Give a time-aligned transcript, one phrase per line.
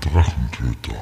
[0.00, 0.94] Drachentöter.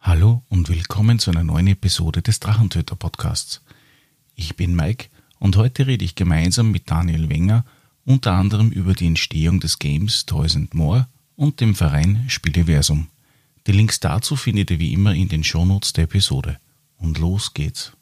[0.00, 3.62] Hallo und willkommen zu einer neuen Episode des Drachentöter Podcasts.
[4.36, 5.08] Ich bin Mike
[5.40, 7.64] und heute rede ich gemeinsam mit Daniel Wenger
[8.04, 13.08] unter anderem über die Entstehung des Games Toys and More und dem Verein Spieleversum.
[13.66, 16.56] Die Links dazu findet ihr wie immer in den Shownotes der Episode.
[16.98, 17.92] Und los geht's.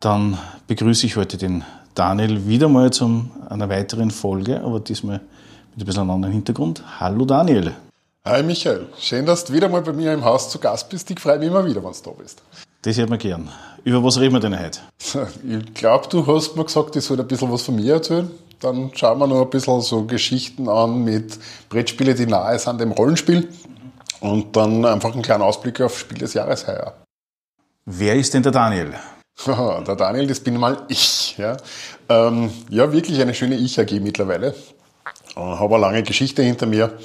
[0.00, 1.64] Dann begrüße ich heute den
[1.94, 5.20] Daniel wieder mal zu einer weiteren Folge, aber diesmal
[5.70, 6.82] mit ein bisschen einem anderen Hintergrund.
[6.98, 7.72] Hallo Daniel.
[8.24, 11.08] Hi Michael, schön, dass du wieder mal bei mir im Haus zu Gast bist.
[11.10, 12.42] Ich freue mich immer wieder, wenn du da bist.
[12.82, 13.48] Das hört man gern.
[13.84, 14.80] Über was reden wir denn heute?
[15.48, 18.30] Ich glaube, du hast mir gesagt, ich soll ein bisschen was von mir erzählen.
[18.60, 22.92] Dann schauen wir noch ein bisschen so Geschichten an mit Brettspielen, die nahe sind dem
[22.92, 23.48] Rollenspiel.
[24.24, 26.94] Und dann einfach einen kleinen Ausblick auf Spiel des Jahres heuer.
[27.84, 28.94] Wer ist denn der Daniel?
[29.46, 31.36] der Daniel, das bin mal ich.
[31.36, 31.58] Ja,
[32.08, 34.54] ähm, ja wirklich eine schöne Ich-AG mittlerweile.
[35.36, 36.96] Äh, habe eine lange Geschichte hinter mir.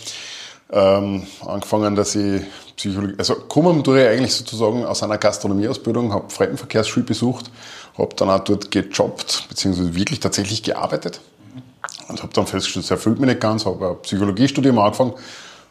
[0.72, 2.42] Ähm, angefangen, dass ich
[2.78, 7.52] Psychologie, also kommen tue ich eigentlich sozusagen aus einer Gastronomieausbildung, habe Fremdenverkehrsschule besucht,
[7.98, 11.20] habe dann auch dort gejobbt, beziehungsweise wirklich tatsächlich gearbeitet
[12.08, 15.16] und habe dann festgestellt, es erfüllt mich nicht ganz, habe ein Psychologiestudium angefangen,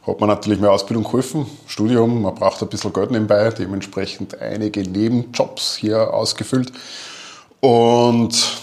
[0.08, 4.82] hat mir natürlich mehr Ausbildung geholfen, Studium, man braucht ein bisschen Geld nebenbei, dementsprechend einige
[4.82, 6.72] Nebenjobs hier ausgefüllt
[7.60, 8.58] und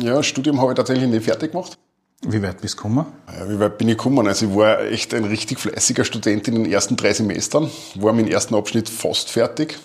[0.00, 1.76] ja, Studium habe ich tatsächlich nicht fertig gemacht.
[2.22, 3.06] Wie weit bist du gekommen?
[3.34, 4.26] Ja, wie weit bin ich gekommen?
[4.28, 8.26] Also ich war echt ein richtig fleißiger Student in den ersten drei Semestern, war mit
[8.26, 9.78] dem ersten Abschnitt fast fertig,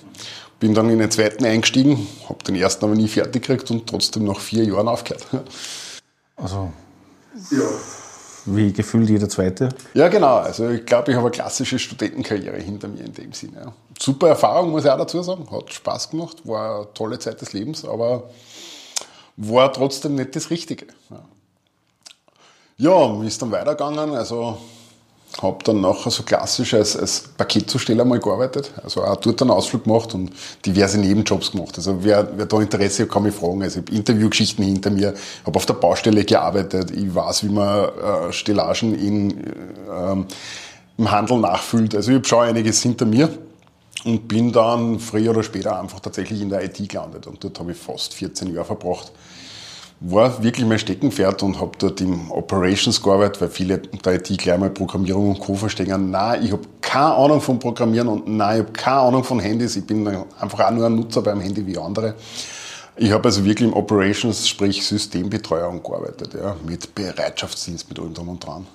[0.60, 4.26] bin dann in den zweiten eingestiegen, habe den ersten aber nie fertig gekriegt und trotzdem
[4.26, 5.26] nach vier Jahren aufgehört.
[6.36, 6.74] Also,
[7.52, 7.68] ja.
[8.46, 9.70] Wie gefühlt jeder zweite?
[9.94, 10.38] Ja, genau.
[10.38, 13.74] Also ich glaube, ich habe eine klassische Studentenkarriere hinter mir in dem Sinne.
[14.00, 15.50] Super Erfahrung, muss ich auch dazu sagen.
[15.52, 18.30] Hat Spaß gemacht, war eine tolle Zeit des Lebens, aber
[19.38, 20.88] war trotzdem nicht das Richtige.
[21.10, 21.26] Ja.
[22.78, 24.16] Ja, wie ist dann weitergegangen?
[24.16, 24.58] Also
[25.42, 29.84] habe dann nachher so klassisch als, als Paketzusteller mal gearbeitet, also auch dort einen Ausflug
[29.84, 30.32] gemacht und
[30.66, 31.74] diverse Nebenjobs gemacht.
[31.78, 33.62] Also wer, wer da Interesse hat, kann mich fragen.
[33.62, 35.14] Also ich habe Interviewgeschichten hinter mir,
[35.46, 40.24] habe auf der Baustelle gearbeitet, ich weiß, wie man äh, Stellagen in, äh,
[40.98, 41.96] im Handel nachfüllt.
[41.96, 43.30] Also ich habe schon einiges hinter mir
[44.06, 47.72] und bin dann früher oder später einfach tatsächlich in der IT gelandet und dort habe
[47.72, 49.12] ich fast 14 Jahre verbracht
[50.08, 54.60] war wirklich mein Steckenpferd und habe dort im Operations gearbeitet, weil viele unter IT gleich
[54.60, 55.56] mal Programmierung und Co.
[55.56, 56.12] verstehen.
[56.12, 59.76] Nein, ich habe keine Ahnung von Programmieren und nein, ich habe keine Ahnung von Handys.
[59.76, 62.16] Ich bin einfach auch nur ein Nutzer beim Handy wie andere.
[62.98, 68.30] Ich habe also wirklich im Operations, sprich Systembetreuung gearbeitet, ja, mit Bereitschaftsdienst, mit allem drum
[68.30, 68.68] und dran.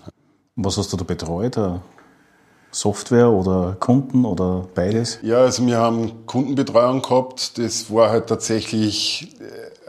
[0.56, 1.58] Was hast du da betreut?
[2.72, 5.18] Software oder Kunden oder beides?
[5.22, 7.56] Ja, also wir haben Kundenbetreuung gehabt.
[7.58, 9.34] Das war halt tatsächlich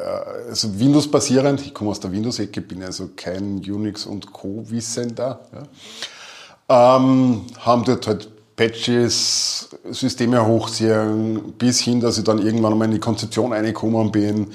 [0.02, 1.62] äh, also Windows-basierend.
[1.62, 5.42] Ich komme aus der Windows-Ecke, bin also kein Unix- und Co-Wissender.
[5.54, 6.98] Ja.
[6.98, 12.94] Ähm, haben dort halt Patches, Systeme hochziehen, bis hin, dass ich dann irgendwann einmal in
[12.94, 14.48] die Konzeption reingekommen bin,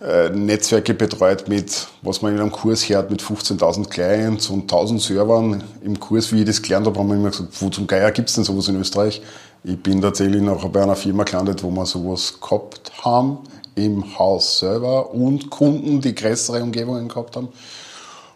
[0.00, 5.00] äh, Netzwerke betreut mit, was man in einem Kurs hört, mit 15.000 Clients und 1.000
[5.00, 5.64] Servern.
[5.82, 8.34] Im Kurs, wie ich das gelernt habe, haben wir immer gesagt, wo zum Geier gibt's
[8.34, 9.22] denn sowas in Österreich?
[9.64, 13.38] Ich bin tatsächlich noch bei einer Firma gelandet, wo wir sowas gehabt haben
[13.76, 17.48] im Haus selber und Kunden, die größere Umgebungen gehabt haben.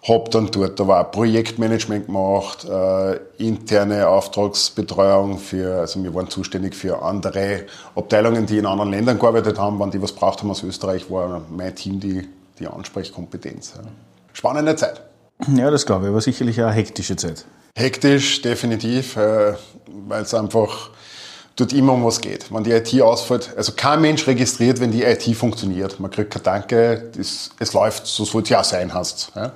[0.03, 6.75] Hab dann dort aber auch Projektmanagement gemacht, äh, interne Auftragsbetreuung für, also wir waren zuständig
[6.75, 9.79] für andere Abteilungen, die in anderen Ländern gearbeitet haben.
[9.79, 12.27] Wenn die was braucht haben aus Österreich, war mein Team die,
[12.59, 13.75] die Ansprechkompetenz.
[13.77, 13.83] Ja.
[14.33, 15.03] Spannende Zeit.
[15.55, 17.45] Ja, das glaube ich, aber sicherlich eine hektische Zeit.
[17.77, 19.55] Hektisch, definitiv, äh,
[19.87, 20.91] weil es einfach
[21.57, 22.53] dort immer um was geht.
[22.53, 26.01] Wenn die IT ausfällt, also kein Mensch registriert, wenn die IT funktioniert.
[26.01, 29.33] Man kriegt kein Danke, das, es läuft, so soll es ja sein, hast.
[29.35, 29.53] Ja.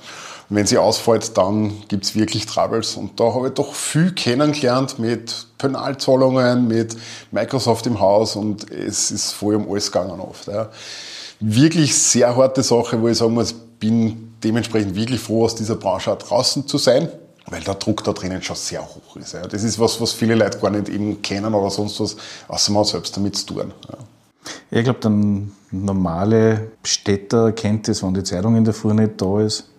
[0.50, 2.96] Und wenn sie ausfällt, dann gibt's wirklich Troubles.
[2.96, 6.96] Und da habe ich doch viel kennengelernt mit Penalzahlungen, mit
[7.30, 10.48] Microsoft im Haus und es ist voll um alles gegangen oft.
[10.48, 10.68] Ja.
[11.40, 16.12] Wirklich sehr harte Sache, wo ich sagen muss, bin dementsprechend wirklich froh, aus dieser Branche
[16.12, 17.08] auch draußen zu sein
[17.46, 19.34] weil der Druck da drinnen schon sehr hoch ist.
[19.34, 19.42] Ja.
[19.42, 22.16] Das ist was, was viele Leute gar nicht eben kennen oder sonst was,
[22.48, 23.72] außer man selbst damit zu tun.
[23.88, 23.98] Ja.
[24.70, 25.12] Ja, ich glaube, der
[25.70, 29.70] normale Städter kennt das, wenn die Zeitung in der Früh nicht da ist.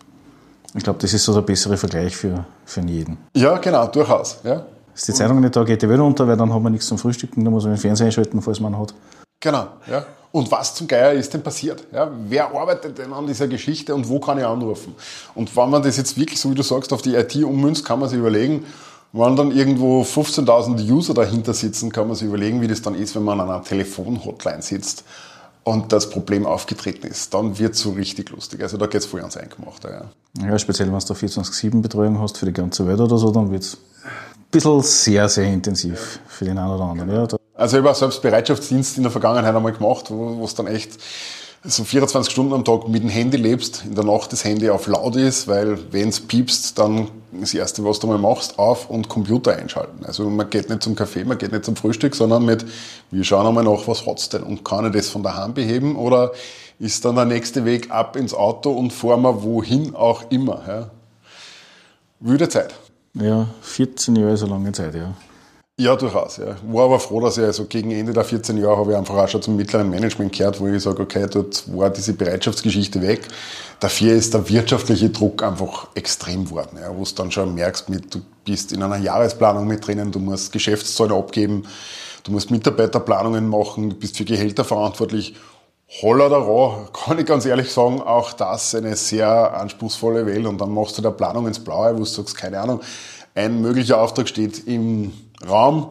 [0.73, 3.17] Ich glaube, das ist so der bessere Vergleich für, für jeden.
[3.35, 4.39] Ja, genau, durchaus.
[4.43, 4.65] Ja.
[4.93, 6.97] Ist die Zeitung nicht da, geht die Welt unter, weil dann hat man nichts zum
[6.97, 8.93] Frühstücken, dann muss man den Fernseher einschalten, falls man hat.
[9.39, 10.05] Genau, ja.
[10.35, 11.85] Und was zum Geier ist denn passiert?
[11.93, 14.93] Ja, wer arbeitet denn an dieser Geschichte und wo kann ich anrufen?
[15.33, 18.01] Und wenn man das jetzt wirklich, so wie du sagst, auf die IT ummünzt, kann
[18.01, 18.65] man sich überlegen,
[19.13, 23.15] Wenn dann irgendwo 15.000 User dahinter sitzen, kann man sich überlegen, wie das dann ist,
[23.15, 25.05] wenn man an einer Telefon-Hotline sitzt
[25.63, 27.33] und das Problem aufgetreten ist.
[27.33, 28.61] Dann wird es so richtig lustig.
[28.61, 29.87] Also da geht es voll ans Eingemachte.
[30.37, 30.49] Ja.
[30.49, 33.77] ja, speziell wenn du 24-7-Betreuung hast für die ganze Welt oder so, dann wird es
[34.55, 37.09] bisschen sehr, sehr intensiv für den einen oder anderen.
[37.09, 40.97] Ja, also ich habe selbst Bereitschaftsdienst in der Vergangenheit einmal gemacht, wo es dann echt
[41.67, 44.87] so 24 Stunden am Tag mit dem Handy lebst, in der Nacht das Handy auf
[44.87, 49.09] laut ist, weil wenn es piepst, dann das Erste, was du mal machst, auf und
[49.09, 50.05] Computer einschalten.
[50.05, 52.65] Also man geht nicht zum Kaffee, man geht nicht zum Frühstück, sondern mit,
[53.09, 56.31] wir schauen einmal nach, was hat's denn und kann ich das von daheim beheben oder
[56.77, 60.61] ist dann der nächste Weg ab ins Auto und fahren wir wohin auch immer.
[60.67, 60.91] Ja.
[62.19, 62.75] Wüde Zeit.
[63.15, 65.13] Ja, 14 Jahre ist eine lange Zeit, ja.
[65.77, 66.37] Ja, durchaus.
[66.37, 66.55] Ja.
[66.71, 69.27] War aber froh, dass ich also gegen Ende der 14 Jahre habe ich einfach auch
[69.27, 73.27] schon zum mittleren Management gehört, wo ich sage, okay, dort war diese Bereitschaftsgeschichte weg.
[73.81, 78.13] Dafür ist der wirtschaftliche Druck einfach extrem geworden, ja, wo du dann schon merkst, mit,
[78.13, 81.63] du bist in einer Jahresplanung mit drinnen, du musst Geschäftszahlen abgeben,
[82.23, 85.35] du musst Mitarbeiterplanungen machen, du bist für Gehälter verantwortlich.
[86.01, 90.45] Holler da ra, kann ich ganz ehrlich sagen, auch das eine sehr anspruchsvolle Welt.
[90.45, 92.81] Und dann machst du da Planung ins Blaue, wo du sagst, keine Ahnung,
[93.33, 95.13] ein möglicher Auftrag steht im
[95.47, 95.89] Raum,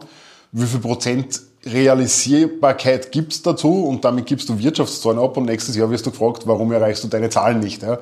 [0.51, 5.89] wie viel Prozent Realisierbarkeit gibt's dazu und damit gibst du Wirtschaftszahlen ab und nächstes Jahr
[5.89, 7.81] wirst du gefragt, warum erreichst du deine Zahlen nicht.
[7.81, 7.97] Ja?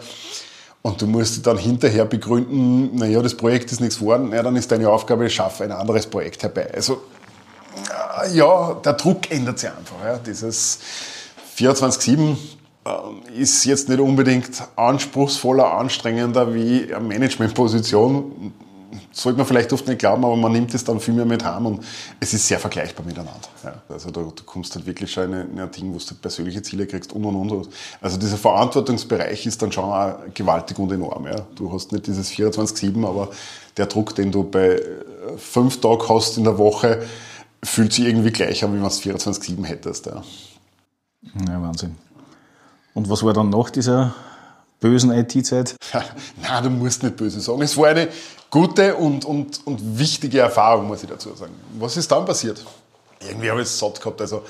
[0.82, 4.70] Und du musst dann hinterher begründen, naja, das Projekt ist nichts geworden, ja, dann ist
[4.70, 6.70] deine Aufgabe, schaffe ein anderes Projekt herbei.
[6.74, 7.02] Also
[8.34, 10.04] ja, der Druck ändert sich einfach.
[10.04, 10.18] Ja?
[10.18, 10.80] Dieses
[11.58, 12.36] 24-7
[12.86, 18.54] äh, ist jetzt nicht unbedingt anspruchsvoller, anstrengender wie eine Managementposition
[19.12, 21.66] sollte man vielleicht oft nicht glauben, aber man nimmt es dann viel mehr mit heim
[21.66, 21.84] und
[22.20, 23.48] es ist sehr vergleichbar miteinander.
[23.64, 26.88] Ja, also da, du kommst halt wirklich schon in ein Ding, wo du persönliche Ziele
[26.88, 27.70] kriegst und und und.
[28.02, 31.28] Also dieser Verantwortungsbereich ist dann schon auch gewaltig und enorm.
[31.28, 31.46] Ja.
[31.56, 33.30] Du hast nicht dieses 24-7, aber
[33.78, 34.82] der Druck, den du bei äh,
[35.38, 37.04] fünf Tagen hast in der Woche,
[37.64, 40.08] fühlt sich irgendwie gleich an, wie man es 24-7 hättest.
[40.08, 40.24] Ja.
[41.48, 41.96] Ja, Wahnsinn.
[42.94, 44.14] Und was war dann nach dieser
[44.80, 45.76] bösen IT-Zeit?
[46.42, 47.62] Nein, du musst nicht böse sagen.
[47.62, 48.10] Es war eine
[48.50, 51.54] gute und, und, und wichtige Erfahrung, muss ich dazu sagen.
[51.80, 52.64] Was ist dann passiert?
[53.28, 54.22] Irgendwie habe ich es satt gehabt.
[54.22, 54.44] Also,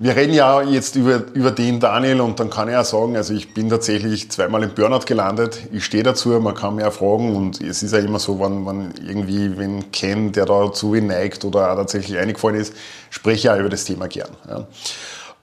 [0.00, 3.34] wir reden ja jetzt über, über den Daniel und dann kann ich ja sagen, also
[3.34, 5.58] ich bin tatsächlich zweimal im Burnout gelandet.
[5.72, 8.62] Ich stehe dazu, man kann mich ja fragen und es ist ja immer so, wenn
[8.62, 12.74] man irgendwie wen kennt, der dazu neigt oder auch tatsächlich eingefallen ist,
[13.10, 14.30] spreche ich ja über das Thema gern.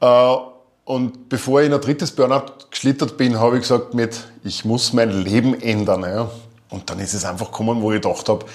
[0.02, 0.36] Ja.
[0.36, 0.55] Äh,
[0.86, 4.94] und bevor ich in ein drittes Burnout geschlittert bin, habe ich gesagt mit, ich muss
[4.94, 6.04] mein Leben ändern.
[6.04, 6.30] Ja.
[6.70, 8.46] Und dann ist es einfach gekommen, wo ich gedacht habe,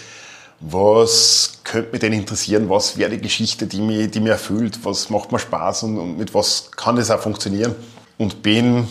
[0.60, 5.10] was könnte mich denn interessieren, was wäre die Geschichte, die mich, die mich erfüllt, was
[5.10, 7.74] macht mir Spaß und, und mit was kann das auch funktionieren.
[8.16, 8.86] Und bin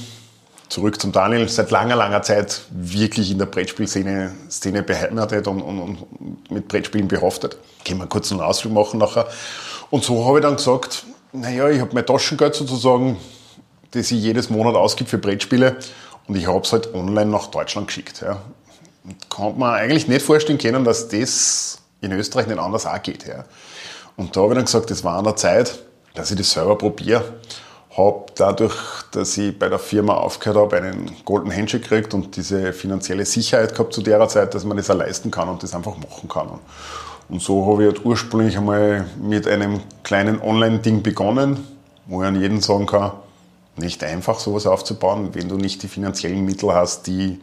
[0.68, 5.80] zurück zum Daniel, seit langer, langer Zeit wirklich in der Brettspielszene Szene beheimatet und, und,
[5.80, 7.58] und mit Brettspielen behaftet.
[7.86, 9.28] Können wir kurz einen Ausflug machen nachher.
[9.92, 13.18] Und so habe ich dann gesagt, naja, ich habe mein Taschengeld sozusagen,
[13.92, 15.78] das ich jedes Monat ausgib für Brettspiele
[16.28, 18.22] und ich habe es halt online nach Deutschland geschickt.
[18.22, 18.42] Ja.
[19.04, 23.28] Und kann man eigentlich nicht vorstellen können, dass das in Österreich nicht anders auch geht.
[23.28, 23.46] Ja.
[24.16, 25.80] Und da habe ich dann gesagt, es war an der Zeit,
[26.14, 27.24] dass ich das selber probiere.
[27.96, 28.76] Habe dadurch,
[29.12, 33.74] dass ich bei der Firma aufgehört habe, einen Golden Handshake gekriegt und diese finanzielle Sicherheit
[33.74, 36.60] gehabt zu der Zeit, dass man das auch leisten kann und das einfach machen kann.
[37.30, 41.66] Und so habe ich halt ursprünglich einmal mit einem kleinen Online-Ding begonnen,
[42.08, 43.12] wo ich an jeden sagen kann,
[43.78, 47.40] nicht einfach sowas aufzubauen, wenn du nicht die finanziellen Mittel hast, die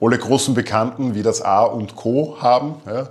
[0.00, 2.36] alle großen Bekannten wie das A und Co.
[2.40, 2.74] haben.
[2.84, 3.08] Ja,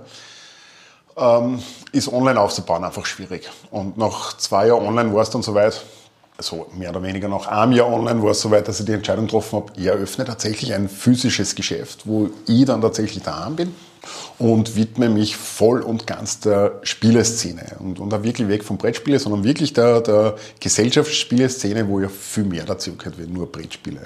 [1.16, 3.50] ähm, ist online aufzubauen einfach schwierig.
[3.70, 5.82] Und nach zwei Jahren online war es dann soweit,
[6.36, 9.26] also mehr oder weniger nach einem Jahr online war es soweit, dass ich die Entscheidung
[9.26, 13.74] getroffen habe, ich eröffne tatsächlich ein physisches Geschäft, wo ich dann tatsächlich daheim bin
[14.38, 17.76] und widme mich voll und ganz der Spieleszene.
[17.78, 22.44] Und, und da wirklich weg vom Brettspiele, sondern wirklich der, der Gesellschaftsspieleszene, wo ja viel
[22.44, 24.00] mehr dazu gehört wie nur Brettspiele.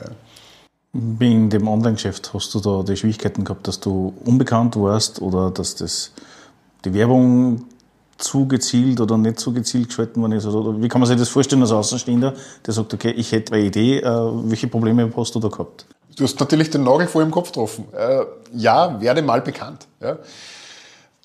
[0.93, 5.75] In dem Online-Geschäft hast du da die Schwierigkeiten gehabt, dass du unbekannt warst oder dass
[5.75, 6.13] das
[6.85, 7.65] die Werbung
[8.19, 10.47] zu gezielt oder nicht zu gezielt geschalten worden ist?
[10.47, 13.65] Oder wie kann man sich das vorstellen als Außenstehender, der sagt, okay, ich hätte eine
[13.65, 15.87] Idee, äh, welche Probleme hast du da gehabt?
[16.17, 17.87] Du hast natürlich den Nagel vor im Kopf getroffen.
[17.93, 19.87] Äh, ja, werde mal bekannt.
[20.01, 20.17] Ja.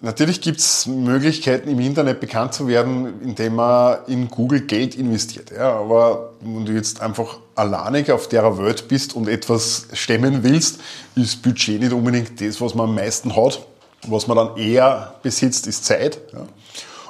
[0.03, 5.51] Natürlich gibt es Möglichkeiten, im Internet bekannt zu werden, indem man in Google Geld investiert.
[5.51, 10.79] Ja, aber wenn du jetzt einfach alleinig auf der Welt bist und etwas stemmen willst,
[11.15, 13.63] ist Budget nicht unbedingt das, was man am meisten hat.
[14.07, 16.19] Was man dann eher besitzt, ist Zeit.
[16.33, 16.47] Ja.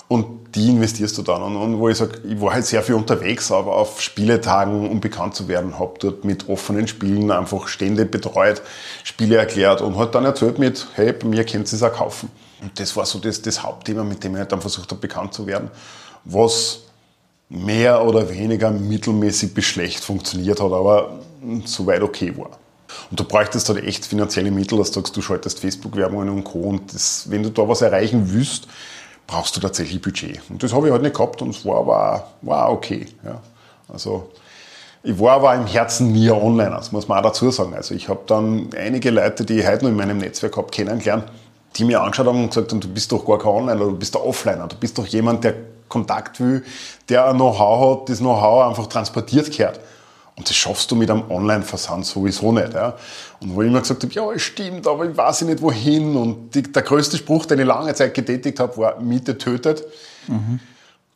[0.07, 1.55] Und die investierst du dann.
[1.55, 5.35] Und, wo ich sage, ich war halt sehr viel unterwegs, aber auf Spieletagen, um bekannt
[5.35, 8.61] zu werden, habe dort mit offenen Spielen einfach Stände betreut,
[9.05, 12.29] Spiele erklärt und halt dann erzählt mit, hey, bei mir könnt ihr es auch kaufen.
[12.61, 15.33] Und das war so das, das Hauptthema, mit dem ich halt dann versucht habe, bekannt
[15.33, 15.71] zu werden,
[16.25, 16.81] was
[17.47, 21.19] mehr oder weniger mittelmäßig bis schlecht funktioniert hat, aber
[21.65, 22.51] soweit okay war.
[23.09, 26.59] Und du bräuchtest halt echt finanzielle Mittel, dass du sagst, du schaltest Facebook-Werbungen und Co.
[26.59, 28.67] Und das, wenn du da was erreichen willst,
[29.27, 30.41] brauchst du tatsächlich Budget.
[30.49, 33.07] Und das habe ich halt nicht gehabt und es war aber war okay.
[33.23, 33.41] Ja.
[33.87, 34.29] Also
[35.03, 37.73] ich war aber im Herzen nie online, das muss man auch dazu sagen.
[37.73, 41.25] Also ich habe dann einige Leute, die ich heute noch in meinem Netzwerk habe, kennengelernt,
[41.75, 44.13] die mir angeschaut haben und gesagt haben, du bist doch gar kein Online, du bist
[44.13, 45.55] der Offliner, du bist doch jemand, der
[45.87, 46.63] Kontakt will,
[47.09, 49.79] der ein Know-how hat, das Know-how einfach transportiert gehört.
[50.41, 52.73] Und das schaffst du mit einem Online-Versand sowieso nicht.
[52.73, 52.95] Ja.
[53.41, 56.15] Und wo ich immer gesagt habe, ja, stimmt, aber ich weiß nicht wohin.
[56.15, 59.83] Und die, der größte Spruch, den ich lange Zeit getätigt habe, war, Miete tötet.
[60.27, 60.59] Mhm.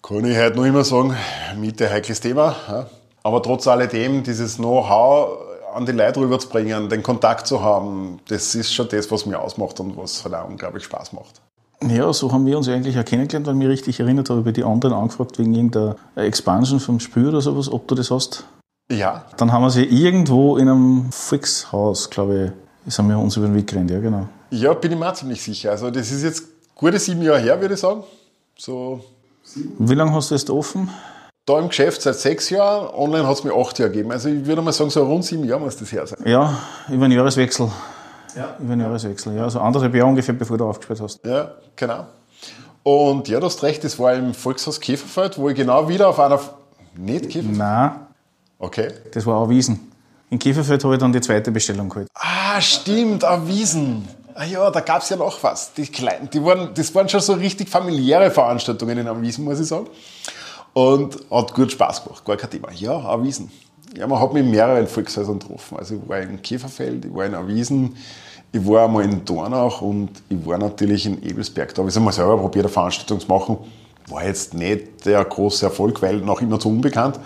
[0.04, 1.16] Kann ich heute noch immer sagen,
[1.60, 2.56] Miete heikles Thema.
[2.68, 2.86] Ja.
[3.24, 5.40] Aber trotz alledem, dieses Know-how
[5.74, 9.80] an die Leute rüberzubringen, den Kontakt zu haben, das ist schon das, was mir ausmacht
[9.80, 11.42] und was halt auch unglaublich Spaß macht.
[11.82, 14.52] Ja, so haben wir uns eigentlich auch kennengelernt, weil ich mich richtig erinnert habe, über
[14.52, 18.46] die anderen angefragt wegen irgendeiner Expansion vom Spiel oder sowas, ob du das hast.
[18.92, 19.26] Ja.
[19.38, 22.54] Dann haben wir sie irgendwo in einem Fixhaus, glaube
[22.86, 24.28] ich, sind wir uns über den Weg gerannt, ja genau.
[24.52, 25.72] Ja, bin ich mir ziemlich sicher.
[25.72, 26.44] Also das ist jetzt
[26.76, 28.04] gute sieben Jahre her, würde ich sagen.
[28.58, 29.04] So
[29.80, 30.90] Wie lange hast du jetzt offen?
[31.46, 34.12] Da im Geschäft seit sechs Jahren, online hat es mir acht Jahre gegeben.
[34.12, 36.20] Also ich würde mal sagen, so rund sieben Jahre muss das her sein.
[36.26, 36.58] Ja,
[36.90, 37.70] über den Jahreswechsel.
[38.36, 38.56] Ja.
[38.60, 39.44] Über den Jahreswechsel, ja.
[39.44, 41.24] Also anderthalb Jahre ungefähr, bevor du aufgespielt hast.
[41.26, 42.06] Ja, genau.
[42.84, 46.20] Und ja, du hast recht, das war im Volkshaus Käferfeld, wo ich genau wieder auf
[46.20, 46.40] einer...
[46.96, 47.58] Nicht Käferfeld?
[47.58, 47.92] Nein,
[48.60, 48.92] Okay.
[49.14, 49.92] Das war auch Wiesen.
[50.30, 52.08] In Kieferfeld habe ich dann die zweite Bestellung geholt.
[52.14, 54.08] Ah, stimmt, auch Wiesen.
[54.34, 55.74] Ah ja, da gab es ja noch was.
[55.74, 59.68] Die kleinen, die waren, das waren schon so richtig familiäre Veranstaltungen in Wiesen, muss ich
[59.68, 59.88] sagen.
[60.74, 62.72] Und hat gut Spaß gemacht, gar kein Thema.
[62.74, 63.50] Ja, Wiesen.
[63.96, 65.78] Ja, man hat mich in mehreren Volkshäusern getroffen.
[65.78, 67.96] Also ich war in Käferfeld, ich war in Wiesen,
[68.52, 71.74] ich war einmal in Dornach und ich war natürlich in Ebelsberg.
[71.74, 73.58] Da habe ich es einmal selber probiert, eine Veranstaltung zu machen.
[74.08, 77.20] War jetzt nicht der große Erfolg, weil noch immer zu unbekannt.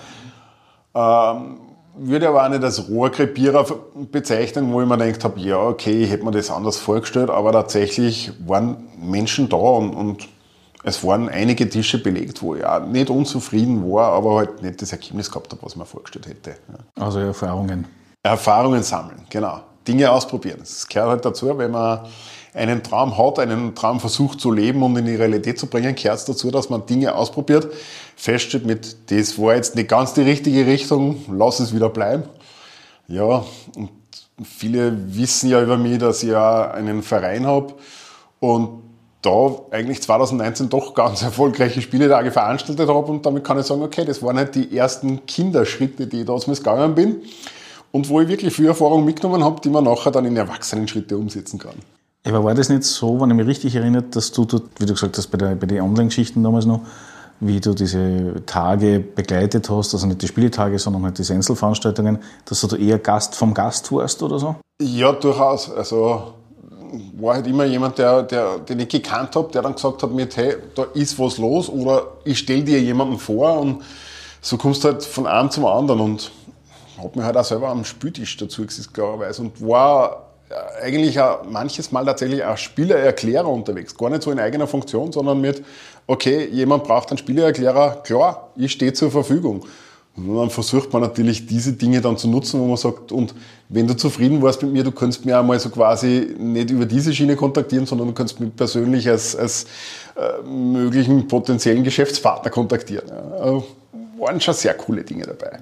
[0.96, 1.60] Ähm,
[1.96, 3.65] würde aber auch nicht als Rohrkrepierer
[4.12, 7.51] bezeichnen, wo ich mir gedacht habe, ja, okay, ich hätte mir das anders vorgestellt, aber
[7.51, 10.29] tatsächlich waren Menschen da und, und
[10.84, 14.93] es waren einige Tische belegt, wo ich auch nicht unzufrieden war, aber halt nicht das
[14.93, 16.55] Ergebnis gehabt habe, was man vorgestellt hätte.
[16.96, 17.86] Also Erfahrungen.
[18.24, 19.62] Erfahrungen sammeln, genau.
[19.88, 20.59] Dinge ausprobieren.
[20.59, 22.05] Das gehört halt dazu, wenn man
[22.53, 26.19] einen Traum hat, einen Traum versucht zu leben und in die Realität zu bringen, gehört
[26.19, 27.67] es dazu, dass man Dinge ausprobiert,
[28.15, 32.24] feststellt mit, das war jetzt nicht ganz die richtige Richtung, lass es wieder bleiben.
[33.07, 33.43] Ja,
[33.75, 33.89] und
[34.43, 37.74] viele wissen ja über mich, dass ich ja einen Verein habe
[38.39, 38.83] und
[39.21, 44.05] da eigentlich 2019 doch ganz erfolgreiche Spieletage veranstaltet habe und damit kann ich sagen, okay,
[44.05, 47.21] das waren halt die ersten Kinderschritte, die ich damals gegangen bin
[47.91, 51.60] und wo ich wirklich viel Erfahrung mitgenommen habe, die man nachher dann in Erwachsenenschritte umsetzen
[51.60, 51.75] kann.
[52.25, 54.93] Aber war das nicht so, wenn ich mich richtig erinnere, dass du dort, wie du
[54.93, 56.81] gesagt hast, bei, der, bei den Online-Geschichten damals noch,
[57.39, 62.62] wie du diese Tage begleitet hast, also nicht die Spieltage, sondern halt die Einzelveranstaltungen, dass
[62.62, 64.55] du eher Gast vom Gast warst oder so?
[64.81, 65.72] Ja, durchaus.
[65.72, 66.34] Also
[67.17, 70.36] war halt immer jemand, der, der, den ich gekannt habe, der dann gesagt hat mit,
[70.36, 73.84] hey, da ist was los oder ich stelle dir jemanden vor und
[74.41, 76.31] so kommst du halt von einem zum anderen und
[77.00, 80.29] habe mich halt auch selber am Spieltisch dazu gesetzt, klarerweise, und war
[80.82, 83.96] eigentlich auch manches Mal tatsächlich als Spielererklärer unterwegs.
[83.96, 85.63] Gar nicht so in eigener Funktion, sondern mit,
[86.08, 89.65] okay, jemand braucht einen Spielererklärer, klar, ich stehe zur Verfügung.
[90.18, 93.34] Und dann versucht man natürlich diese Dinge dann zu nutzen, wo man sagt, und
[93.70, 97.13] wenn du zufrieden warst mit mir, du kannst mir einmal so quasi nicht über diese
[97.13, 99.65] Schiene kontaktieren, sondern du kannst mich persönlich als, als
[100.15, 103.08] äh, möglichen potenziellen Geschäftspartner kontaktieren.
[103.08, 103.58] Ja.
[103.58, 103.62] Äh,
[104.20, 105.60] waren schon sehr coole Dinge dabei.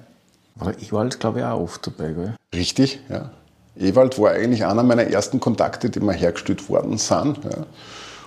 [0.58, 2.34] War halt, glaube ich, auch oft dabei, gell?
[2.54, 3.30] Richtig, ja.
[3.76, 7.38] Ewald war eigentlich einer meiner ersten Kontakte, die mir hergestellt worden sind.
[7.44, 7.66] Ja.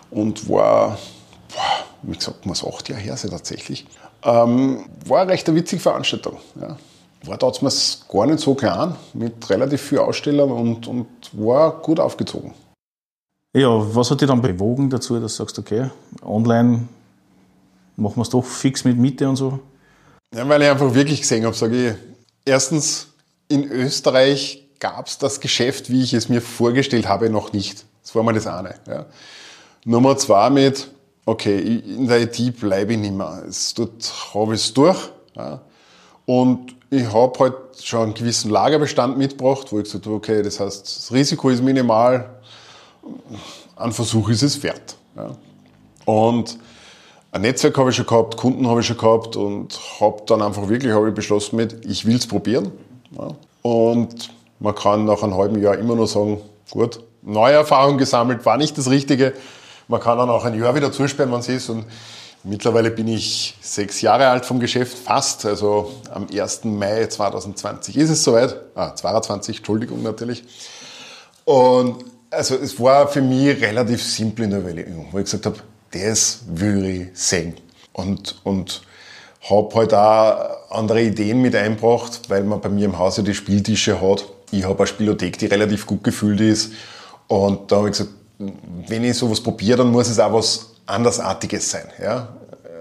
[0.10, 0.98] Und war,
[1.54, 3.86] boah, wie gesagt, muss acht Jahre her sein tatsächlich.
[4.24, 6.38] Ähm, war eine recht witzige Veranstaltung.
[6.60, 6.78] Ja.
[7.26, 12.54] War damals gar nicht so klein, mit relativ vielen Ausstellern und, und war gut aufgezogen.
[13.54, 15.90] Ja, was hat dich dann bewogen dazu, dass du sagst, okay,
[16.24, 16.88] online
[17.98, 19.60] machen wir es doch fix mit Miete und so?
[20.34, 21.96] Ja, weil ich einfach wirklich gesehen habe, sage ich,
[22.46, 23.08] erstens,
[23.48, 27.86] in Österreich gab es das Geschäft, wie ich es mir vorgestellt habe, noch nicht.
[28.02, 28.76] Das war mal das eine.
[28.88, 29.06] Ja.
[29.86, 30.90] Nummer zwei mit,
[31.26, 33.44] okay, in der IT bleibe ich nicht mehr.
[33.76, 34.98] dort habe ich es durch.
[35.36, 35.62] Ja.
[36.26, 40.60] Und ich habe halt schon einen gewissen Lagerbestand mitgebracht, wo ich gesagt habe, okay, das
[40.60, 42.30] heißt, das Risiko ist minimal,
[43.76, 44.96] ein Versuch ist es wert.
[45.16, 45.36] Ja.
[46.06, 46.58] Und
[47.32, 50.68] ein Netzwerk habe ich schon gehabt, Kunden habe ich schon gehabt und habe dann einfach
[50.68, 52.72] wirklich habe ich beschlossen mit, ich will es probieren.
[53.18, 53.36] Ja.
[53.62, 58.58] Und man kann nach einem halben Jahr immer nur sagen, gut, neue Erfahrung gesammelt, war
[58.58, 59.34] nicht das Richtige,
[59.92, 61.70] Man kann dann auch ein Jahr wieder zusperren, wenn es ist.
[61.70, 61.86] Und
[62.46, 65.46] mittlerweile bin ich sechs Jahre alt vom Geschäft, fast.
[65.46, 66.64] Also am 1.
[66.64, 68.56] Mai 2020 ist es soweit.
[68.74, 70.46] Ah, 22, Entschuldigung natürlich.
[71.44, 75.58] Und also es war für mich relativ simpel in der Überlegung, wo ich gesagt habe,
[75.92, 77.56] das will ich sehen.
[77.94, 78.82] Und, und
[79.50, 84.00] habe halt auch andere Ideen mit eingebracht, weil man bei mir im Hause die Spieltische
[84.02, 84.26] hat.
[84.52, 86.74] Ich habe eine Spielothek, die relativ gut gefüllt ist.
[87.28, 88.12] Und da habe ich gesagt,
[88.88, 91.86] wenn ich sowas probiere, dann muss es auch was Andersartiges sein.
[92.02, 92.30] Ja?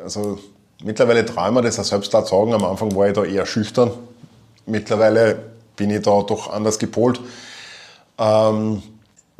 [0.03, 0.39] Also
[0.83, 2.55] mittlerweile traue ich das auch selbst auch sagen.
[2.55, 3.91] Am Anfang war ich da eher schüchtern.
[4.67, 5.39] Mittlerweile
[5.77, 7.21] bin ich da doch anders gepolt.
[8.19, 8.83] Ähm,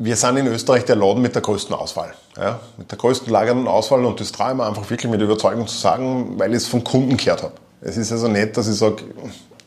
[0.03, 2.13] wir sind in Österreich der Laden mit der größten Auswahl.
[2.37, 5.67] Ja, mit der größten lagernden Auswahl und das traue ich mir einfach wirklich mit Überzeugung
[5.67, 7.53] zu sagen, weil ich es vom Kunden gehört habe.
[7.81, 9.03] Es ist also nicht, dass ich sage,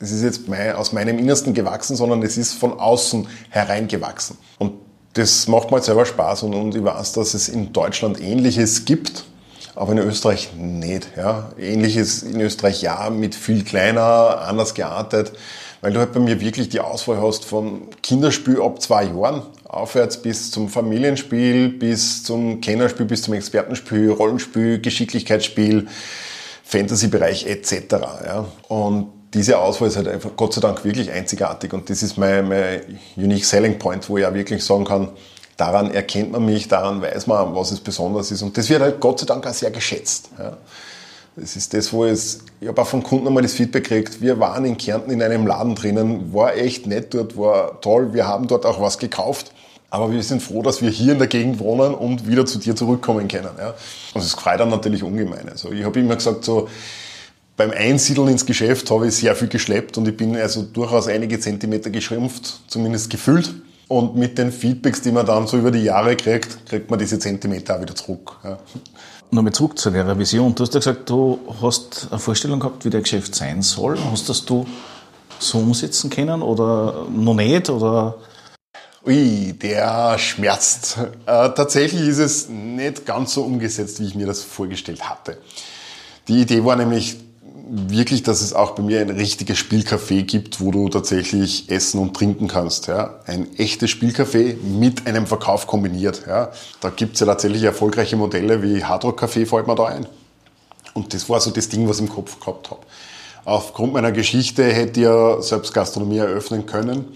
[0.00, 0.40] es ist jetzt
[0.76, 4.36] aus meinem Innersten gewachsen, sondern es ist von außen hereingewachsen.
[4.58, 4.72] Und
[5.12, 8.84] das macht mir halt selber Spaß und, und ich weiß, dass es in Deutschland Ähnliches
[8.84, 9.24] gibt,
[9.76, 11.08] aber in Österreich nicht.
[11.16, 11.52] Ja.
[11.58, 15.32] Ähnliches in Österreich ja, mit viel kleiner, anders geartet
[15.84, 20.16] weil du halt bei mir wirklich die Auswahl hast von Kinderspiel ab zwei Jahren aufwärts
[20.16, 25.86] bis zum Familienspiel, bis zum Kennerspiel, bis zum Expertenspiel, Rollenspiel, Geschicklichkeitsspiel,
[26.64, 27.74] Fantasy-Bereich etc.
[28.24, 28.46] Ja.
[28.68, 32.48] Und diese Auswahl ist halt einfach Gott sei Dank wirklich einzigartig und das ist mein,
[32.48, 32.80] mein
[33.16, 35.10] unique selling point, wo ich auch wirklich sagen kann,
[35.58, 39.00] daran erkennt man mich, daran weiß man, was es besonders ist und das wird halt
[39.00, 40.30] Gott sei Dank auch sehr geschätzt.
[40.38, 40.56] Ja.
[41.36, 44.38] Das ist das, wo es, ich habe auch von Kunden einmal das Feedback gekriegt, wir
[44.38, 48.46] waren in Kärnten in einem Laden drinnen, war echt nett dort, war toll, wir haben
[48.46, 49.52] dort auch was gekauft.
[49.90, 52.74] Aber wir sind froh, dass wir hier in der Gegend wohnen und wieder zu dir
[52.74, 53.50] zurückkommen können.
[53.58, 53.74] Ja.
[54.14, 55.48] Und das freut dann natürlich ungemein.
[55.48, 56.68] Also ich habe immer gesagt, so
[57.56, 61.38] beim Einsiedeln ins Geschäft habe ich sehr viel geschleppt und ich bin also durchaus einige
[61.38, 63.54] Zentimeter geschrumpft, zumindest gefühlt.
[63.86, 67.18] Und mit den Feedbacks, die man dann so über die Jahre kriegt, kriegt man diese
[67.18, 68.36] Zentimeter auch wieder zurück.
[68.42, 68.58] Ja
[69.30, 70.54] nochmal zurück zu der Vision.
[70.54, 73.98] Du hast ja gesagt, du hast eine Vorstellung gehabt, wie der Geschäft sein soll.
[74.10, 74.66] Hast das du
[75.38, 77.68] so umsetzen können oder noch nicht?
[77.70, 78.16] Oder?
[79.06, 80.98] Ui, der schmerzt.
[81.26, 85.38] Äh, tatsächlich ist es nicht ganz so umgesetzt, wie ich mir das vorgestellt hatte.
[86.26, 87.16] Die Idee war nämlich
[87.66, 92.14] wirklich, dass es auch bei mir ein richtiges Spielcafé gibt, wo du tatsächlich essen und
[92.14, 92.86] trinken kannst.
[92.86, 93.20] Ja?
[93.26, 96.24] Ein echtes Spielcafé mit einem Verkauf kombiniert.
[96.26, 96.50] Ja?
[96.80, 100.06] Da gibt's ja tatsächlich erfolgreiche Modelle wie Hardrock Café, fällt mir da ein.
[100.92, 102.80] Und das war so das Ding, was ich im Kopf gehabt habe.
[103.44, 107.14] Aufgrund meiner Geschichte hätte ich ja selbst Gastronomie eröffnen können.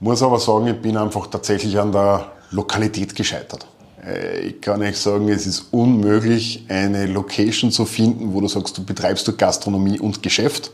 [0.00, 3.66] Muss aber sagen, ich bin einfach tatsächlich an der Lokalität gescheitert.
[4.06, 8.78] Äh, ich kann euch sagen, es ist unmöglich, eine Location zu finden, wo du sagst,
[8.78, 10.70] du betreibst du Gastronomie und Geschäft.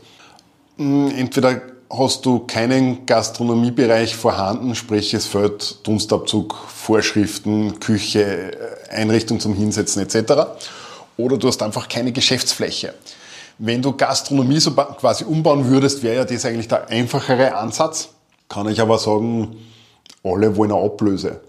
[0.77, 9.39] Hm, entweder hast du keinen Gastronomiebereich vorhanden, sprich es fällt Dunstabzug, Vorschriften, Küche, äh, Einrichtung
[9.39, 10.33] zum Hinsetzen etc.
[11.17, 12.93] Oder du hast einfach keine Geschäftsfläche.
[13.59, 18.09] Wenn du Gastronomie so quasi umbauen würdest, wäre ja das eigentlich der einfachere Ansatz.
[18.49, 19.55] Kann ich aber sagen,
[20.23, 21.39] alle wollen eine Ablöse.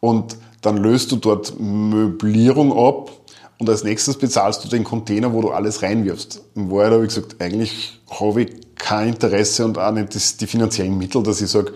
[0.00, 3.12] Und dann löst du dort Möblierung ab
[3.58, 6.42] und als nächstes bezahlst du den Container, wo du alles reinwirfst.
[6.54, 10.46] In Wahrheit habe ich gesagt, eigentlich habe ich kein Interesse und auch nicht das, die
[10.46, 11.72] finanziellen Mittel, dass ich sage,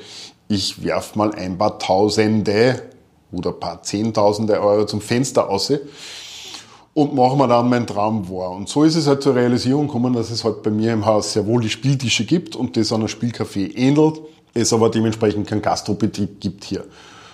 [0.49, 2.83] ich werf mal ein paar Tausende
[3.33, 5.73] oder ein paar Zehntausende Euro zum Fenster aus
[6.95, 8.51] und mache mir dann meinen Traum wahr.
[8.51, 11.33] Und so ist es halt zur Realisierung gekommen, dass es halt bei mir im Haus
[11.33, 14.21] sehr wohl die Spieltische gibt und das an einem Spielcafé ähnelt,
[14.55, 16.85] es aber dementsprechend keinen Gastrobetrieb gibt hier.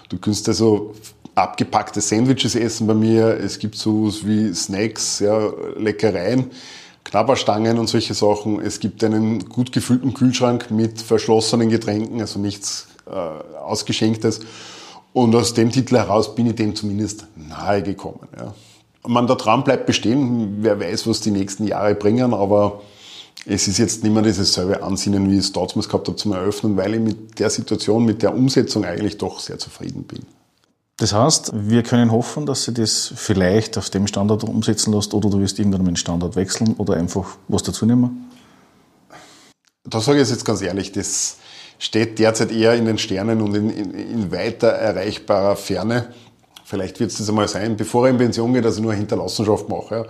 [0.08, 0.94] Du kannst also
[1.38, 3.38] abgepackte Sandwiches essen bei mir.
[3.40, 6.50] Es gibt so wie Snacks, ja, Leckereien,
[7.04, 8.60] Knabberstangen und solche Sachen.
[8.60, 14.40] Es gibt einen gut gefüllten Kühlschrank mit verschlossenen Getränken, also nichts äh, Ausgeschenktes.
[15.12, 18.28] Und aus dem Titel heraus bin ich dem zumindest nahe gekommen.
[18.36, 18.54] Ja.
[19.06, 20.58] Man, der Traum bleibt bestehen.
[20.60, 22.82] Wer weiß, was die nächsten Jahre bringen, aber
[23.46, 26.32] es ist jetzt nicht mehr dieses selbe Ansinnen, wie ich es damals gehabt habe zum
[26.32, 30.20] Eröffnen, weil ich mit der Situation, mit der Umsetzung eigentlich doch sehr zufrieden bin.
[30.98, 35.30] Das heißt, wir können hoffen, dass sie das vielleicht auf dem Standard umsetzen lässt oder
[35.30, 38.28] du wirst irgendwann den Standard wechseln oder einfach was dazu nehmen?
[39.84, 41.36] Da sage ich jetzt ganz ehrlich, das
[41.78, 46.12] steht derzeit eher in den Sternen und in, in, in weiter erreichbarer Ferne.
[46.64, 48.98] Vielleicht wird es das einmal sein, bevor er in Pension geht, dass ich nur eine
[48.98, 49.94] Hinterlassenschaft mache.
[49.94, 50.04] Ja.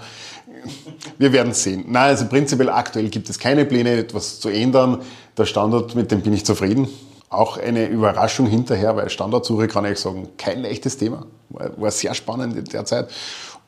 [1.19, 1.85] Wir werden sehen.
[1.89, 5.03] Nein, also prinzipiell aktuell gibt es keine Pläne, etwas zu ändern.
[5.37, 6.89] Der Standard, mit dem bin ich zufrieden
[7.31, 11.27] auch eine Überraschung hinterher, weil Standardsuche kann ich sagen, kein leichtes Thema.
[11.51, 13.11] War, war sehr spannend in der Zeit.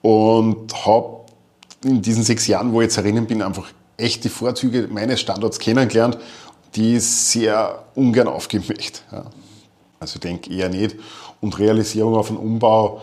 [0.02, 1.20] Und habe
[1.84, 5.58] in diesen sechs Jahren, wo ich jetzt erinnern bin, einfach echt die Vorzüge meines Standorts
[5.58, 6.18] kennengelernt,
[6.74, 9.00] die sehr ungern aufgeben möchte.
[9.12, 9.24] Ja.
[9.98, 10.96] Also ich denke eher nicht.
[11.40, 13.02] Und Realisierung auf einen Umbau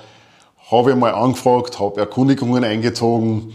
[0.71, 3.53] habe ich mal angefragt, habe Erkundigungen eingezogen,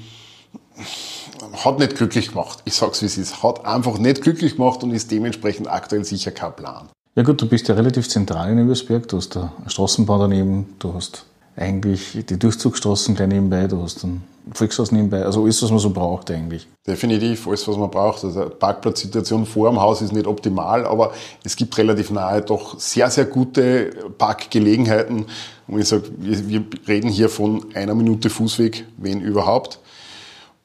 [1.64, 2.60] hat nicht glücklich gemacht.
[2.64, 3.42] Ich sag's wie es ist.
[3.42, 6.88] Hat einfach nicht glücklich gemacht und ist dementsprechend aktuell sicher kein Plan.
[7.14, 9.08] Ja gut, du bist ja relativ zentral in Übersberg.
[9.08, 11.26] Du hast eine Straßenbahn daneben, du hast
[11.56, 15.90] eigentlich die Durchzugsstraßen gleich nebenbei, du hast dann Volkshaus nebenbei, also alles, was man so
[15.90, 16.66] braucht eigentlich.
[16.86, 18.24] Definitiv, alles, was man braucht.
[18.24, 21.12] Also Parkplatzsituation vor dem Haus ist nicht optimal, aber
[21.44, 25.26] es gibt relativ nahe doch sehr, sehr gute Parkgelegenheiten.
[25.68, 29.78] Und ich sage, wir reden hier von einer Minute Fußweg, wenn überhaupt.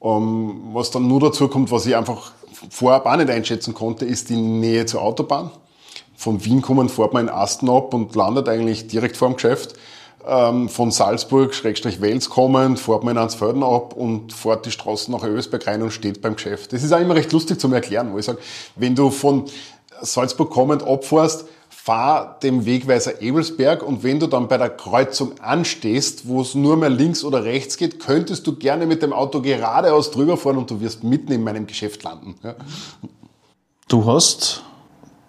[0.02, 2.32] Ähm, was dann nur dazu kommt, was ich einfach
[2.70, 5.52] vorab auch nicht einschätzen konnte, ist die Nähe zur Autobahn.
[6.16, 9.76] Von Wien kommen, fährt man in Asten ab und landet eigentlich direkt vor dem Geschäft.
[10.28, 15.12] Ähm, von Salzburg, Schrägstrich Wels kommend, fährt man in Ansfelden ab und fährt die Straße
[15.12, 16.74] nach Ösberg rein und steht beim Geschäft.
[16.74, 18.40] Das ist auch immer recht lustig zum Erklären, wo ich sage,
[18.76, 19.46] wenn du von
[20.02, 21.46] Salzburg kommend abfährst,
[21.88, 26.76] fahr dem Wegweiser Ebelsberg und wenn du dann bei der Kreuzung anstehst, wo es nur
[26.76, 30.69] mehr links oder rechts geht, könntest du gerne mit dem Auto geradeaus drüber fahren und
[30.69, 32.36] du wirst mitten in meinem Geschäft landen.
[32.43, 32.56] Ja.
[33.88, 34.63] Du hast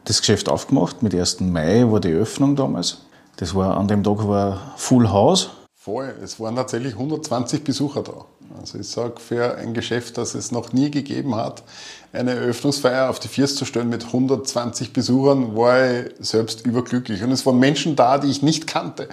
[0.02, 1.38] das Geschäft aufgemacht, mit 1.
[1.42, 3.02] Mai war die Öffnung damals.
[3.36, 5.50] Das war, an dem Tag war Full House.
[5.76, 8.24] Voll, es waren tatsächlich 120 Besucher da.
[8.60, 11.62] Also ich sage, für ein Geschäft, das es noch nie gegeben hat,
[12.12, 17.22] eine Eröffnungsfeier auf die First zu stellen mit 120 Besuchern, war ich selbst überglücklich.
[17.22, 19.08] Und es waren Menschen da, die ich nicht kannte.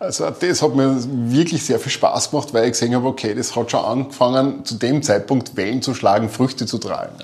[0.00, 0.96] Also das hat mir
[1.30, 4.74] wirklich sehr viel Spaß gemacht, weil ich gesehen habe, okay, das hat schon angefangen, zu
[4.74, 7.14] dem Zeitpunkt Wellen zu schlagen, Früchte zu tragen.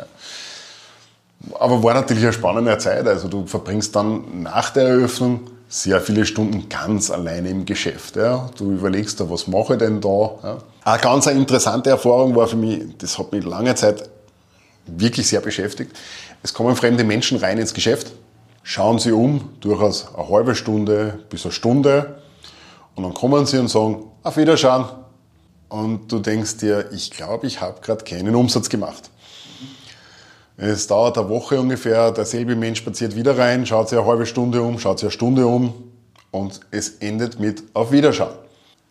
[1.59, 3.07] Aber war natürlich eine spannende Zeit.
[3.09, 8.17] Also du verbringst dann nach der Eröffnung sehr viele Stunden ganz alleine im Geschäft.
[8.17, 10.63] Du überlegst da, was mache ich denn da?
[10.89, 14.09] Eine ganz interessante Erfahrung war für mich, das hat mich lange Zeit
[14.87, 15.95] wirklich sehr beschäftigt.
[16.43, 18.13] Es kommen fremde Menschen rein ins Geschäft,
[18.63, 22.23] schauen sie um, durchaus eine halbe Stunde bis eine Stunde
[22.95, 24.87] und dann kommen sie und sagen, auf Wiederschauen.
[25.69, 29.11] Und du denkst dir, ich glaube, ich habe gerade keinen Umsatz gemacht.
[30.57, 34.63] Es dauert eine Woche ungefähr, derselbe Mensch spaziert wieder rein, schaut sich eine halbe Stunde
[34.63, 35.75] um, schaut sich eine Stunde um
[36.31, 38.39] und es endet mit Auf Wiederschauen.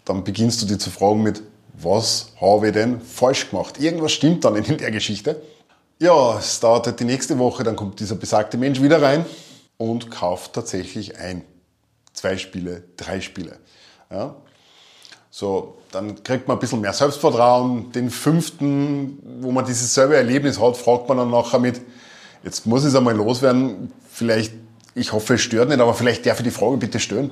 [0.05, 1.41] Dann beginnst du dich zu fragen mit,
[1.81, 3.79] was habe ich denn falsch gemacht?
[3.79, 5.41] Irgendwas stimmt dann in der Geschichte.
[5.99, 9.25] Ja, es dauert halt die nächste Woche, dann kommt dieser besagte Mensch wieder rein
[9.77, 11.43] und kauft tatsächlich ein.
[12.13, 13.57] Zwei Spiele, drei Spiele.
[14.11, 14.35] Ja.
[15.29, 17.91] So, dann kriegt man ein bisschen mehr Selbstvertrauen.
[17.91, 21.81] Den fünften, wo man dieses selbe Erlebnis hat, fragt man dann nachher mit,
[22.43, 24.53] jetzt muss es einmal loswerden, vielleicht,
[24.95, 27.29] ich hoffe, es stört nicht, aber vielleicht darf ich die Frage bitte stören.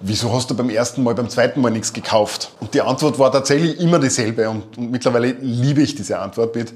[0.00, 2.52] Wieso hast du beim ersten Mal, beim zweiten Mal nichts gekauft?
[2.60, 6.72] Und die Antwort war tatsächlich immer dieselbe und, und mittlerweile liebe ich diese Antwort mit,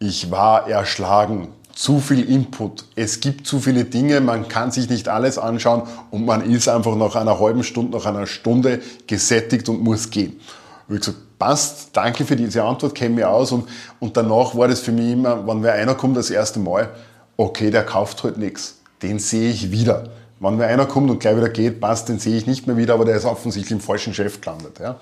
[0.00, 2.84] ich war erschlagen zu viel Input.
[2.96, 6.96] Es gibt zu viele Dinge, man kann sich nicht alles anschauen und man ist einfach
[6.96, 10.40] nach einer halben Stunde, nach einer Stunde gesättigt und muss gehen.
[10.88, 13.52] Und ich gesagt, passt, danke für diese Antwort, kenne mich aus.
[13.52, 16.90] Und, und danach war das für mich immer, wenn wer einer kommt das erste Mal,
[17.36, 18.80] okay, der kauft halt nichts.
[19.02, 20.10] Den sehe ich wieder.
[20.40, 22.94] Wenn wer einer kommt und gleich wieder geht, passt, den sehe ich nicht mehr wieder,
[22.94, 24.80] aber der ist offensichtlich im falschen Chef gelandet.
[24.80, 24.96] Ja.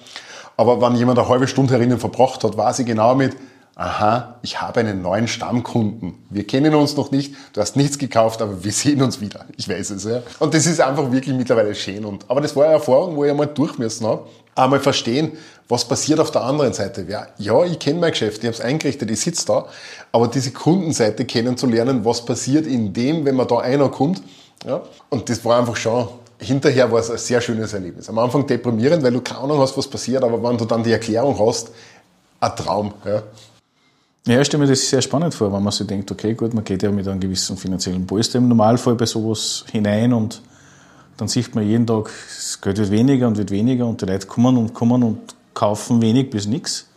[0.56, 3.36] Aber wenn jemand eine halbe Stunde herinnen verbracht hat, weiß ich genau mit,
[3.76, 6.14] aha, ich habe einen neuen Stammkunden.
[6.28, 9.44] Wir kennen uns noch nicht, du hast nichts gekauft, aber wir sehen uns wieder.
[9.56, 10.22] Ich weiß es, ja.
[10.40, 12.04] Und das ist einfach wirklich mittlerweile schön.
[12.04, 14.26] Und, aber das war eine Erfahrung, wo ich einmal durch müssen habe.
[14.56, 17.06] Einmal verstehen, was passiert auf der anderen Seite.
[17.08, 19.66] Ja, ja ich kenne mein Geschäft, ich habe es eingerichtet, ich sitze da.
[20.10, 24.20] Aber diese Kundenseite kennenzulernen, was passiert in dem, wenn man da einer kommt.
[24.64, 24.82] Ja.
[25.10, 28.08] Und das war einfach schon hinterher war es ein sehr schönes Erlebnis.
[28.08, 30.92] Am Anfang deprimierend, weil du keine Ahnung hast, was passiert, aber wenn du dann die
[30.92, 31.70] Erklärung hast,
[32.40, 32.94] ein Traum.
[33.04, 33.22] Ja.
[34.26, 36.62] Ja, ich stelle mir das sehr spannend vor, wenn man sich denkt, okay, gut, man
[36.62, 40.42] geht ja mit einem gewissen finanziellen Polster im Normalfall bei sowas hinein und
[41.16, 44.26] dann sieht man jeden Tag, das Geld wird weniger und wird weniger und die Leute
[44.26, 46.87] kommen und kommen und kaufen wenig bis nichts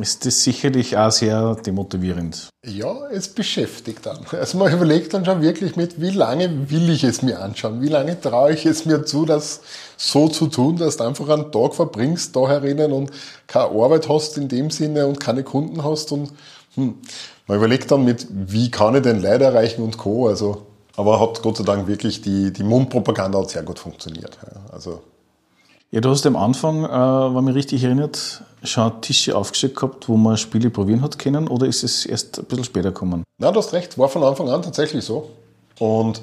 [0.00, 2.48] ist das sicherlich auch sehr demotivierend.
[2.66, 4.26] Ja, es beschäftigt dann.
[4.32, 7.80] Also man überlegt dann schon wirklich mit, wie lange will ich es mir anschauen?
[7.80, 9.60] Wie lange traue ich es mir zu, das
[9.96, 13.10] so zu tun, dass du einfach einen Tag verbringst da herinnen und
[13.46, 16.32] keine Arbeit hast in dem Sinne und keine Kunden hast und
[16.74, 16.94] hm,
[17.46, 20.28] man überlegt dann mit, wie kann ich denn Leute erreichen und Co.
[20.28, 20.62] Also,
[20.96, 24.38] aber hat Gott sei Dank wirklich die, die Mundpropaganda hat sehr gut funktioniert.
[24.72, 25.02] Also
[25.94, 30.16] ja, du hast am Anfang, äh, wenn mich richtig erinnert, schon Tische aufgestellt gehabt, wo
[30.16, 33.22] man Spiele probieren hat können, oder ist es erst ein bisschen später gekommen?
[33.38, 35.30] Na, du hast recht, war von Anfang an tatsächlich so.
[35.78, 36.20] Und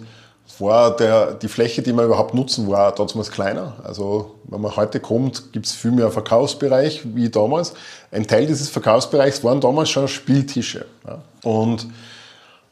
[0.59, 3.75] war der, die Fläche, die wir überhaupt nutzen, war damals kleiner.
[3.83, 7.73] Also wenn man heute kommt, gibt es viel mehr Verkaufsbereich wie damals.
[8.11, 10.85] Ein Teil dieses Verkaufsbereichs waren damals schon Spieltische.
[11.07, 11.21] Ja.
[11.49, 11.87] Und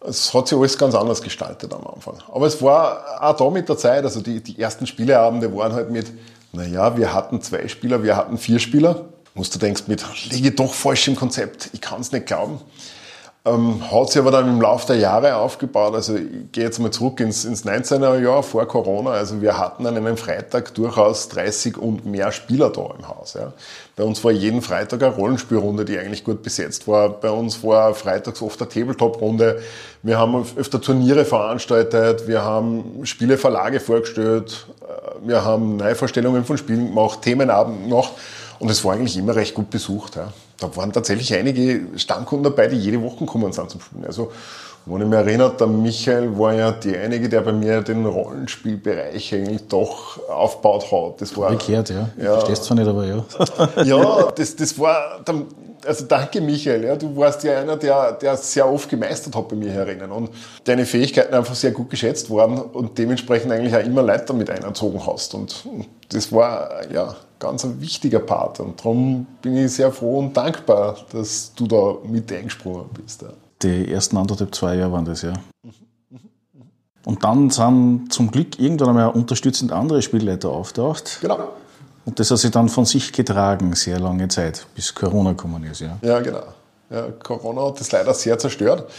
[0.06, 2.16] Es hat sich alles ganz anders gestaltet am Anfang.
[2.32, 5.90] Aber es war auch da mit der Zeit, also die, die ersten Spieleabende waren halt
[5.92, 6.08] mit,
[6.52, 9.06] naja, wir hatten zwei Spieler, wir hatten vier Spieler.
[9.36, 12.60] Musst du denkst mit, liege doch falsch im Konzept, ich kann es nicht glauben.
[13.46, 15.96] Ähm, hat sich aber dann im Laufe der Jahre aufgebaut.
[15.96, 19.12] Also ich gehe jetzt mal zurück ins, ins 19er Jahr vor Corona.
[19.12, 23.36] Also wir hatten an einem Freitag durchaus 30 und mehr Spieler da im Haus.
[23.36, 23.54] Ja.
[23.96, 27.10] Bei uns war jeden Freitag eine Rollenspielrunde, die eigentlich gut besetzt war.
[27.10, 29.62] Bei uns war freitags oft eine Tabletop-Runde.
[30.04, 32.28] Wir haben öfter Turniere veranstaltet.
[32.28, 34.68] Wir haben Spieleverlage vorgestellt.
[34.82, 38.12] Äh, wir haben Neuvorstellungen von Spielen gemacht, Themenabend gemacht.
[38.60, 40.18] Und es war eigentlich immer recht gut besucht.
[40.18, 40.34] Ja.
[40.60, 44.06] Da waren tatsächlich einige Stammkunden dabei, die jede Woche kommen sind zum Spielen.
[44.06, 44.32] Also,
[44.86, 49.68] wenn ich mich erinnere, der Michael war ja derjenige, der bei mir den Rollenspielbereich eigentlich
[49.68, 51.22] doch aufgebaut hat.
[51.22, 51.52] Das war.
[51.52, 52.10] Umgekehrt, ja.
[52.18, 52.34] ja.
[52.34, 53.24] Verstehst zwar nicht, aber ja.
[53.84, 55.22] ja, das, das war,
[55.86, 59.56] also danke Michael, ja, du warst ja einer, der, der sehr oft gemeistert hat bei
[59.56, 60.30] mir herinnen und
[60.64, 65.06] deine Fähigkeiten einfach sehr gut geschätzt worden und dementsprechend eigentlich auch immer Leute damit eingezogen
[65.06, 65.66] hast und
[66.10, 68.60] das war, ja, ganz ein wichtiger Part.
[68.60, 73.22] Und darum bin ich sehr froh und dankbar, dass du da mit eingesprungen bist.
[73.22, 73.30] Ja.
[73.62, 75.34] Die ersten anderthalb, zwei Jahre waren das, ja.
[77.06, 81.20] Und dann sind zum Glück irgendwann einmal unterstützend andere Spielleiter auftaucht.
[81.22, 81.50] Genau.
[82.10, 85.82] Und das hat sich dann von sich getragen, sehr lange Zeit, bis Corona gekommen ist,
[85.82, 86.00] ja.
[86.02, 86.42] Ja, genau.
[86.90, 88.90] Ja, Corona hat das leider sehr zerstört.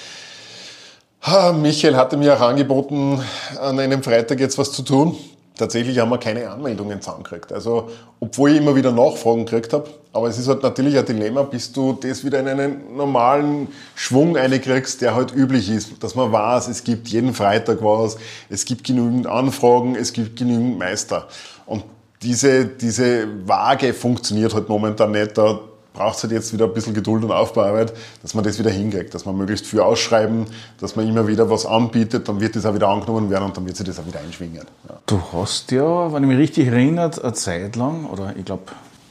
[1.61, 3.20] Michael hatte mir auch angeboten,
[3.61, 5.16] an einem Freitag jetzt was zu tun
[5.61, 7.53] tatsächlich haben wir keine Anmeldungen zusammengekriegt.
[7.53, 11.42] Also, obwohl ich immer wieder Nachfragen gekriegt habe, aber es ist halt natürlich ein Dilemma,
[11.42, 16.03] bis du das wieder in einen normalen Schwung einkriegst, der halt üblich ist.
[16.03, 18.16] Dass man weiß, es gibt jeden Freitag was,
[18.49, 21.29] es gibt genügend Anfragen, es gibt genügend Meister.
[21.66, 21.85] Und
[22.23, 25.39] diese, diese Waage funktioniert halt momentan nicht.
[25.39, 25.61] Da
[25.93, 29.15] braucht es halt jetzt wieder ein bisschen Geduld und Aufbauarbeit, dass man das wieder hinkriegt,
[29.15, 30.47] dass man möglichst viel ausschreiben,
[30.79, 33.67] dass man immer wieder was anbietet, dann wird das auch wieder angenommen werden und dann
[33.67, 34.65] wird sich das auch wieder einschwingen.
[34.89, 34.95] Ja.
[35.07, 38.65] Du hast ja, wenn ich mich richtig erinnere, eine Zeit lang, oder ich glaube,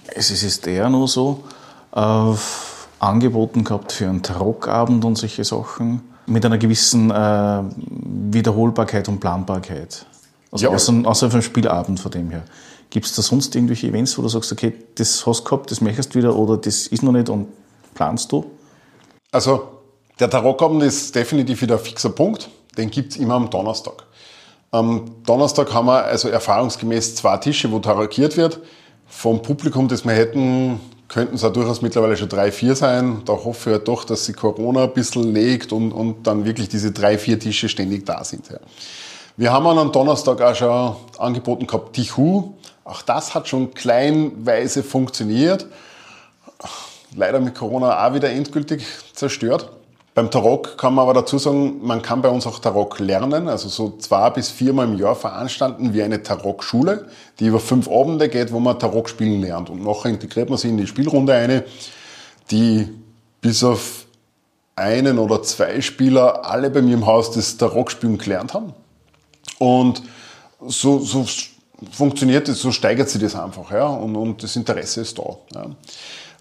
[0.08, 1.44] es ist eher nur so,
[1.96, 2.34] äh,
[3.00, 7.64] angeboten gehabt für einen Trockabend und solche Sachen mit einer gewissen äh,
[8.32, 10.06] Wiederholbarkeit und Planbarkeit.
[10.52, 10.72] Also ja.
[10.72, 12.44] außer, außer für einen Spielabend von dem her.
[12.90, 15.82] Gibt es da sonst irgendwelche Events, wo du sagst, okay, das hast du gehabt, das
[15.82, 17.48] möchtest du wieder oder das ist noch nicht und
[17.94, 18.46] planst du?
[19.32, 19.68] Also
[20.20, 22.50] der Tarotabend ist definitiv wieder ein fixer Punkt.
[22.78, 24.06] Den gibt es immer am Donnerstag.
[24.72, 28.60] Am Donnerstag haben wir also erfahrungsgemäß zwei Tische, wo tarotiert wird.
[29.08, 33.24] Vom Publikum, das wir hätten, könnten es auch durchaus mittlerweile schon drei, vier sein.
[33.26, 36.70] Da hoffe ich halt doch, dass sich Corona ein bisschen legt und, und dann wirklich
[36.70, 38.50] diese drei, vier Tische ständig da sind.
[38.50, 38.60] Ja.
[39.36, 42.54] Wir haben am Donnerstag auch schon angeboten gehabt, Tichu.
[42.90, 45.68] Auch das hat schon kleinweise funktioniert.
[47.16, 49.70] Leider mit Corona auch wieder endgültig zerstört.
[50.16, 53.48] Beim Tarok kann man aber dazu sagen, man kann bei uns auch Tarok lernen.
[53.48, 57.06] Also so zwei bis viermal im Jahr veranstalten wir eine Tarok-Schule,
[57.40, 59.70] die über fünf Abende geht, wo man Tarok spielen lernt.
[59.70, 61.66] Und nachher integriert man sie in die Spielrunde eine,
[62.50, 62.90] die
[63.40, 64.08] bis auf
[64.76, 68.74] einen oder zwei Spieler alle bei mir im Haus das Tarok-Spielen gelernt haben.
[69.60, 70.02] Und
[70.60, 71.26] so, so
[71.92, 75.38] funktioniert so steigert sich das einfach, ja, und, und das Interesse ist da.
[75.54, 75.66] Ja.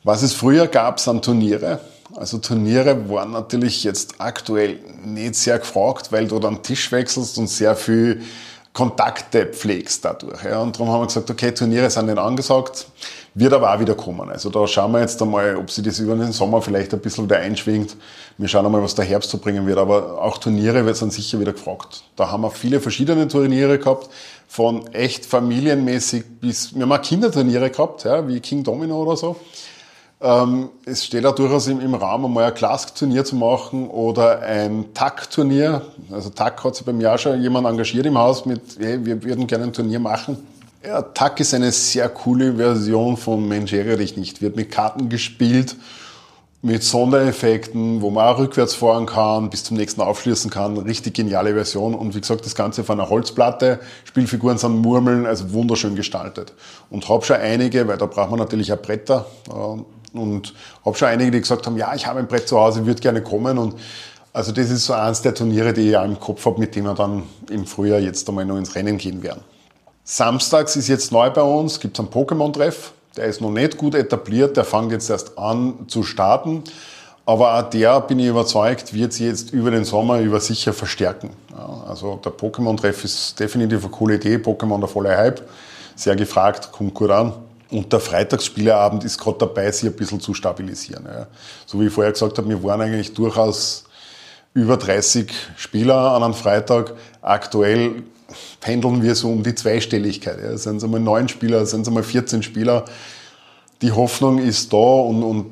[0.05, 1.81] Was es früher gab, sind Turniere.
[2.15, 7.49] Also Turniere waren natürlich jetzt aktuell nicht sehr gefragt, weil du dann Tisch wechselst und
[7.49, 8.23] sehr viel
[8.73, 10.43] Kontakte pflegst dadurch.
[10.45, 10.61] Ja.
[10.61, 12.87] Und darum haben wir gesagt, okay, Turniere sind nicht angesagt,
[13.39, 14.29] wird aber auch wieder kommen.
[14.31, 17.25] Also da schauen wir jetzt einmal, ob sich das über den Sommer vielleicht ein bisschen
[17.25, 17.97] wieder einschwingt.
[18.37, 19.79] Wir schauen einmal, was der Herbst so bringen wird.
[19.79, 22.03] Aber auch Turniere sind sicher wieder gefragt.
[22.17, 24.09] Da haben wir viele verschiedene Turniere gehabt
[24.49, 29.37] von echt familienmäßig bis, wir haben auch Kinderturniere gehabt, ja, wie King Domino oder so.
[30.21, 34.87] Ähm, es steht auch durchaus im, im Raum, einmal ein Clask-Turnier zu machen oder ein
[34.95, 35.83] TAC-Turnier.
[36.11, 39.47] Also TAC hat sich beim Jahr schon jemand engagiert im Haus mit, hey, wir würden
[39.47, 40.39] gerne ein Turnier machen.
[40.85, 44.41] Ja, TAC ist eine sehr coole Version von Mensch dich nicht.
[44.41, 45.77] Wird mit Karten gespielt
[46.61, 50.77] mit Sondereffekten, wo man auch rückwärts fahren kann, bis zum nächsten aufschließen kann.
[50.77, 51.95] Richtig geniale Version.
[51.95, 53.79] Und wie gesagt, das Ganze auf einer Holzplatte.
[54.05, 56.53] Spielfiguren sind Murmeln, also wunderschön gestaltet.
[56.91, 59.27] Und habe schon einige, weil da braucht man natürlich auch Bretter.
[59.49, 62.87] Äh, und habe schon einige, die gesagt haben, ja, ich habe ein Brett zu Hause,
[62.87, 63.57] würde gerne kommen.
[63.57, 63.77] Und
[64.33, 66.87] also das ist so eins der Turniere, die ich auch im Kopf habe, mit denen
[66.87, 69.43] wir dann im Frühjahr jetzt einmal noch ins Rennen gehen werden.
[70.11, 72.93] Samstags ist jetzt neu bei uns, gibt es einen Pokémon-Treff.
[73.19, 76.65] Der ist noch nicht gut etabliert, der fängt jetzt erst an zu starten.
[77.27, 81.37] Aber auch der, bin ich überzeugt, wird sich jetzt über den Sommer über sicher verstärken.
[81.51, 84.37] Ja, also der Pokémon-Treff ist definitiv eine coole Idee.
[84.37, 85.43] Pokémon der volle Hype.
[85.95, 87.35] Sehr gefragt, kommt gut an.
[87.71, 91.05] Und der Freitagsspieleabend ist gerade dabei, sich ein bisschen zu stabilisieren.
[91.05, 91.27] Ja.
[91.67, 93.85] So wie ich vorher gesagt habe, wir waren eigentlich durchaus
[94.55, 96.95] über 30 Spieler an einem Freitag.
[97.23, 98.03] Aktuell
[98.61, 100.39] pendeln wir so um die Zweistelligkeit.
[100.43, 100.57] Ja.
[100.57, 102.85] Sind es einmal neun Spieler, sind es einmal 14 Spieler.
[103.83, 105.51] Die Hoffnung ist da und, und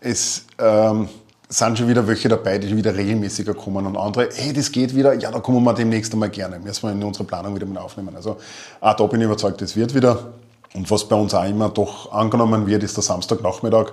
[0.00, 1.08] es ähm,
[1.48, 5.14] sind schon wieder welche dabei, die wieder regelmäßiger kommen und andere, hey, das geht wieder,
[5.14, 6.58] ja, da kommen wir demnächst einmal gerne.
[6.58, 8.16] Müssen wir in unsere Planung wieder mal aufnehmen.
[8.16, 8.38] Also
[8.80, 10.32] auch da bin ich überzeugt, es wird wieder.
[10.74, 13.92] Und was bei uns auch immer doch angenommen wird, ist der Samstagnachmittag.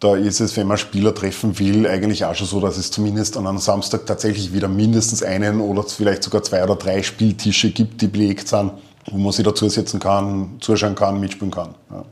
[0.00, 3.36] Da ist es, wenn man Spieler treffen will, eigentlich auch schon so, dass es zumindest
[3.36, 8.02] an einem Samstag tatsächlich wieder mindestens einen oder vielleicht sogar zwei oder drei Spieltische gibt,
[8.02, 8.72] die belegt sind,
[9.10, 11.74] wo man sich dazusetzen kann, zuschauen kann, mitspielen kann.
[11.90, 12.04] Ja.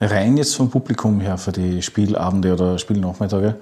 [0.00, 3.56] Rein jetzt vom Publikum her für die Spielabende oder Spielnachmittage,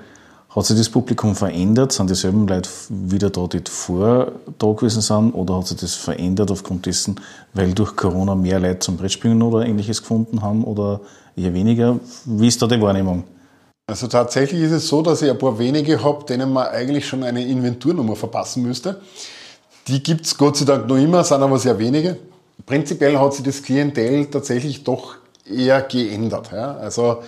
[0.54, 1.90] hat sich das Publikum verändert?
[1.90, 5.32] Sind dieselben Leute wieder da, die vor da gewesen sind?
[5.32, 7.16] Oder hat sich das verändert aufgrund dessen,
[7.54, 11.00] weil durch Corona mehr Leute zum Brettspielen oder ähnliches gefunden haben oder
[11.36, 11.98] eher weniger?
[12.24, 13.24] Wie ist da die Wahrnehmung?
[13.86, 17.22] Also tatsächlich ist es so, dass ich ein paar wenige habe, denen man eigentlich schon
[17.22, 19.00] eine Inventurnummer verpassen müsste.
[19.88, 22.16] Die gibt es Gott sei Dank noch immer, sind aber sehr wenige.
[22.64, 26.50] Prinzipiell hat sich das Klientel tatsächlich doch eher geändert.
[26.50, 26.76] Ja?
[26.76, 27.22] Also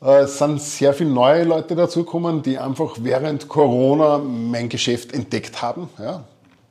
[0.00, 5.60] äh, es sind sehr viele neue Leute dazugekommen, die einfach während Corona mein Geschäft entdeckt
[5.60, 5.88] haben.
[5.98, 6.22] Ja?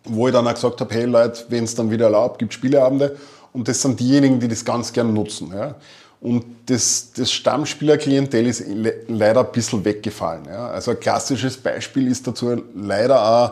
[0.05, 3.17] Wo ich dann auch gesagt habe, hey Leute, wenn es dann wieder erlaubt, gibt Spieleabende.
[3.51, 5.51] Und das sind diejenigen, die das ganz gern nutzen.
[5.53, 5.75] Ja?
[6.19, 8.63] Und das, das Stammspielerklientel ist
[9.07, 10.45] leider ein bisschen weggefallen.
[10.45, 10.69] Ja?
[10.69, 13.51] Also ein klassisches Beispiel ist dazu leider auch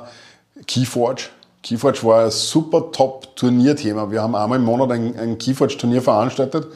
[0.65, 1.23] Keyforge.
[1.61, 4.09] Keyforge war ein super Top-Turnierthema.
[4.11, 6.67] Wir haben einmal im Monat ein, ein Keyforge-Turnier veranstaltet.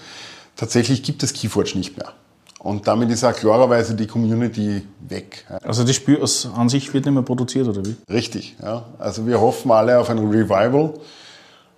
[0.55, 2.13] Tatsächlich gibt es Keyforge nicht mehr.
[2.59, 5.45] Und damit ist auch klarerweise die Community weg.
[5.63, 6.21] Also das Spiel
[6.55, 7.95] an sich wird nicht mehr produziert, oder wie?
[8.11, 8.83] Richtig, ja.
[8.99, 10.93] Also wir hoffen alle auf ein Revival.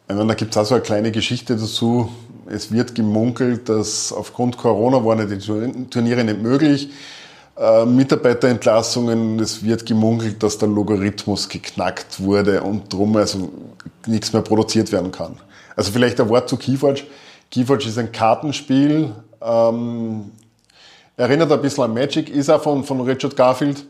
[0.08, 2.10] Meine, da gibt es auch so eine kleine Geschichte dazu.
[2.52, 6.90] Es wird gemunkelt, dass aufgrund Corona waren die Turniere nicht möglich.
[7.58, 13.50] Äh, Mitarbeiterentlassungen, es wird gemunkelt, dass der Logarithmus geknackt wurde und drum also
[14.06, 15.38] nichts mehr produziert werden kann.
[15.76, 17.04] Also vielleicht ein Wort zu Keyforge.
[17.50, 19.12] Keyforge ist ein Kartenspiel,
[19.42, 20.32] ähm,
[21.22, 23.86] Erinnert ein bisschen an Magic, ist auch von, von Richard Garfield.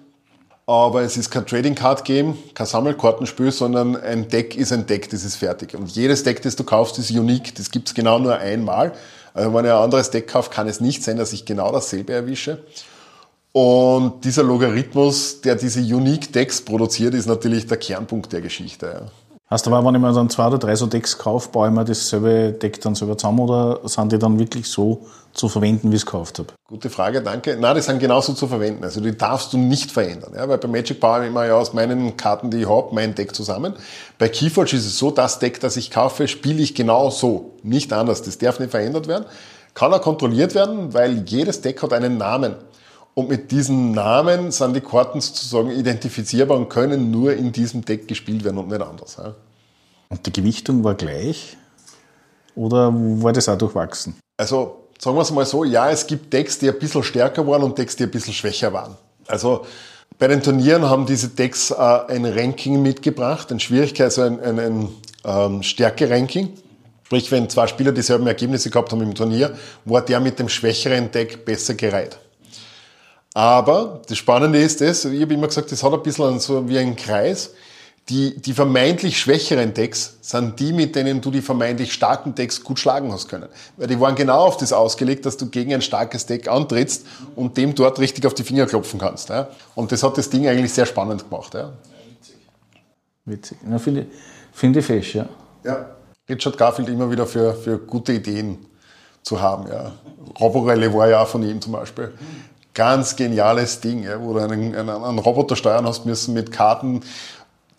[0.71, 5.09] Aber es ist kein Trading Card Game, kein Sammelkartenspiel, sondern ein Deck ist ein Deck,
[5.09, 5.75] das ist fertig.
[5.75, 7.53] Und jedes Deck, das du kaufst, ist unique.
[7.55, 8.93] Das gibt es genau nur einmal.
[9.33, 12.13] Also wenn ich ein anderes Deck kaufe, kann es nicht sein, dass ich genau dasselbe
[12.13, 12.63] erwische.
[13.51, 18.85] Und dieser Logarithmus, der diese Unique Decks produziert, ist natürlich der Kernpunkt der Geschichte.
[18.85, 19.01] Ja.
[19.51, 21.83] Heißt aber, wenn ich mir dann zwei oder drei so Decks kaufe, baue ich mir
[21.83, 26.03] dasselbe Deck dann selber zusammen oder sind die dann wirklich so zu verwenden, wie ich
[26.03, 26.47] es gekauft habe?
[26.69, 27.57] Gute Frage, danke.
[27.59, 28.81] Nein, die sind genauso zu verwenden.
[28.85, 30.31] Also die darfst du nicht verändern.
[30.37, 30.47] Ja?
[30.47, 33.35] Weil bei Magic baue ich immer ja aus meinen Karten, die ich habe, mein Deck
[33.35, 33.73] zusammen.
[34.17, 37.51] Bei Keyforge ist es so, das Deck, das ich kaufe, spiele ich genau so.
[37.61, 38.21] Nicht anders.
[38.21, 39.25] Das darf nicht verändert werden.
[39.73, 42.55] Kann auch kontrolliert werden, weil jedes Deck hat einen Namen.
[43.13, 48.07] Und mit diesem Namen sind die Karten sozusagen identifizierbar und können nur in diesem Deck
[48.07, 49.17] gespielt werden und nicht anders.
[49.17, 49.35] Ja.
[50.09, 51.57] Und die Gewichtung war gleich?
[52.55, 54.15] Oder war das auch durchwachsen?
[54.37, 57.63] Also sagen wir es mal so, ja, es gibt Decks, die ein bisschen stärker waren
[57.63, 58.95] und Decks, die ein bisschen schwächer waren.
[59.27, 59.65] Also
[60.19, 64.59] bei den Turnieren haben diese Decks äh, ein Ranking mitgebracht, ein Schwierigkeits-, also ein, ein,
[64.59, 64.89] ein
[65.23, 66.49] ähm, Stärke-Ranking.
[67.05, 71.11] Sprich, wenn zwei Spieler dieselben Ergebnisse gehabt haben im Turnier, war der mit dem schwächeren
[71.11, 72.19] Deck besser gereiht.
[73.33, 76.77] Aber das Spannende ist das, ich habe immer gesagt, das hat ein bisschen so wie
[76.77, 77.51] ein Kreis.
[78.09, 82.79] Die, die vermeintlich schwächeren Decks sind die, mit denen du die vermeintlich starken Decks gut
[82.79, 83.47] schlagen hast können.
[83.77, 87.55] Weil die waren genau auf das ausgelegt, dass du gegen ein starkes Deck antrittst und
[87.57, 89.29] dem dort richtig auf die Finger klopfen kannst.
[89.29, 89.49] Ja?
[89.75, 91.53] Und das hat das Ding eigentlich sehr spannend gemacht.
[91.53, 91.73] Ja?
[93.25, 93.59] Witzig.
[93.63, 94.07] Na, finde
[94.51, 95.29] find ich fesch, ja.
[95.63, 95.91] Ja,
[96.27, 98.65] Richard Garfield immer wieder für, für gute Ideen
[99.21, 99.67] zu haben.
[99.71, 99.91] Ja.
[100.39, 102.11] Roborelle war ja auch von ihm zum Beispiel
[102.73, 107.01] ganz geniales Ding, ja, wo du einen, einen, einen, Roboter steuern hast müssen mit Karten,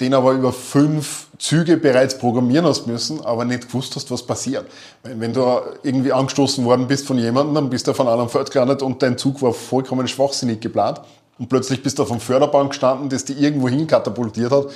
[0.01, 4.67] den aber über fünf Züge bereits programmieren hast müssen, aber nicht gewusst hast, was passiert.
[5.03, 8.83] Wenn, du irgendwie angestoßen worden bist von jemandem, dann bist du auf einem Feld gelandet
[8.83, 11.01] und dein Zug war vollkommen schwachsinnig geplant
[11.39, 14.67] und plötzlich bist du auf einem Förderbahn gestanden, das dich irgendwo hin katapultiert hat.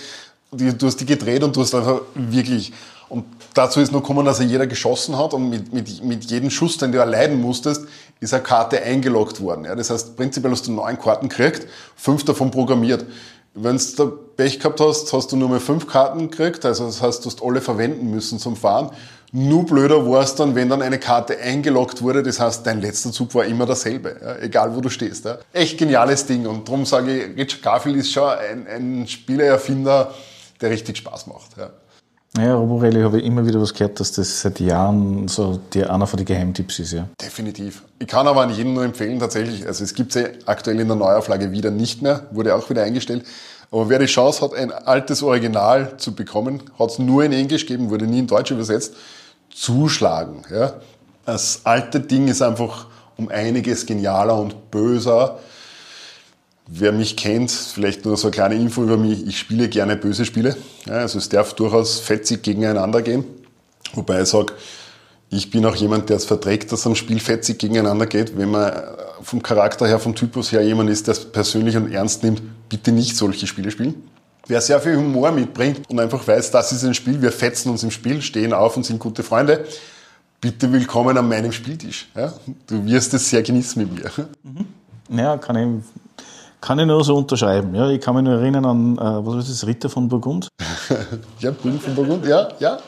[0.57, 2.73] Du hast die gedreht und du hast einfach wirklich
[3.09, 6.51] und dazu ist nur gekommen, dass er jeder geschossen hat und mit, mit, mit jedem
[6.51, 7.83] Schuss, den du erleiden musstest,
[8.19, 9.65] ist eine Karte eingeloggt worden.
[9.65, 13.04] Ja, das heißt, prinzipiell hast du neun Karten gekriegt, fünf davon programmiert.
[13.54, 17.25] Wenn du Pech gehabt hast, hast du nur mehr fünf Karten gekriegt, also das heißt,
[17.25, 18.90] du hast alle verwenden müssen zum Fahren.
[19.33, 23.13] Nur blöder war es dann, wenn dann eine Karte eingeloggt wurde, das heißt, dein letzter
[23.13, 25.25] Zug war immer derselbe, ja, egal wo du stehst.
[25.25, 25.38] Ja.
[25.52, 30.13] Echt geniales Ding und darum sage ich, Richard Garfield ist schon ein, ein Spielererfinder,
[30.61, 31.57] der richtig Spaß macht.
[31.57, 31.71] Ja.
[32.38, 36.07] Ja, Roborelli habe ich immer wieder was gehört, dass das seit Jahren so die, einer
[36.07, 37.09] von den Geheimtipps ist, ja.
[37.21, 37.83] Definitiv.
[37.98, 39.67] Ich kann aber an jeden nur empfehlen, tatsächlich.
[39.67, 43.25] Also es gibt es aktuell in der Neuauflage wieder nicht mehr, wurde auch wieder eingestellt.
[43.71, 47.67] Aber wer die Chance hat, ein altes Original zu bekommen, hat es nur in Englisch
[47.67, 48.94] gegeben, wurde nie in Deutsch übersetzt,
[49.50, 50.42] zuschlagen.
[50.50, 50.75] Ja?
[51.25, 52.87] Das alte Ding ist einfach
[53.17, 55.38] um einiges genialer und böser.
[56.69, 60.25] Wer mich kennt, vielleicht nur so eine kleine Info über mich, ich spiele gerne böse
[60.25, 60.56] Spiele.
[60.87, 63.25] Ja, also es darf durchaus fetzig gegeneinander gehen.
[63.94, 64.52] Wobei ich sage,
[65.31, 68.37] ich bin auch jemand, der es verträgt, dass am Spiel fetzig gegeneinander geht.
[68.37, 68.73] Wenn man
[69.23, 72.90] vom Charakter her, vom Typus her jemand ist, der es persönlich und ernst nimmt, bitte
[72.90, 73.94] nicht solche Spiele spielen.
[74.48, 77.83] Wer sehr viel Humor mitbringt und einfach weiß, das ist ein Spiel, wir fetzen uns
[77.83, 79.67] im Spiel, stehen auf und sind gute Freunde,
[80.40, 82.08] bitte willkommen an meinem Spieltisch.
[82.14, 82.33] Ja?
[82.69, 84.10] Du wirst es sehr genießen mit mir.
[84.44, 85.19] Mhm.
[85.19, 85.85] Ja, kann ich,
[86.61, 87.75] kann ich nur so unterschreiben.
[87.75, 90.48] Ja, ich kann mich nur erinnern an, äh, was war das, Ritter von Burgund?
[91.40, 92.79] ja, Burgund von Burgund, ja, ja.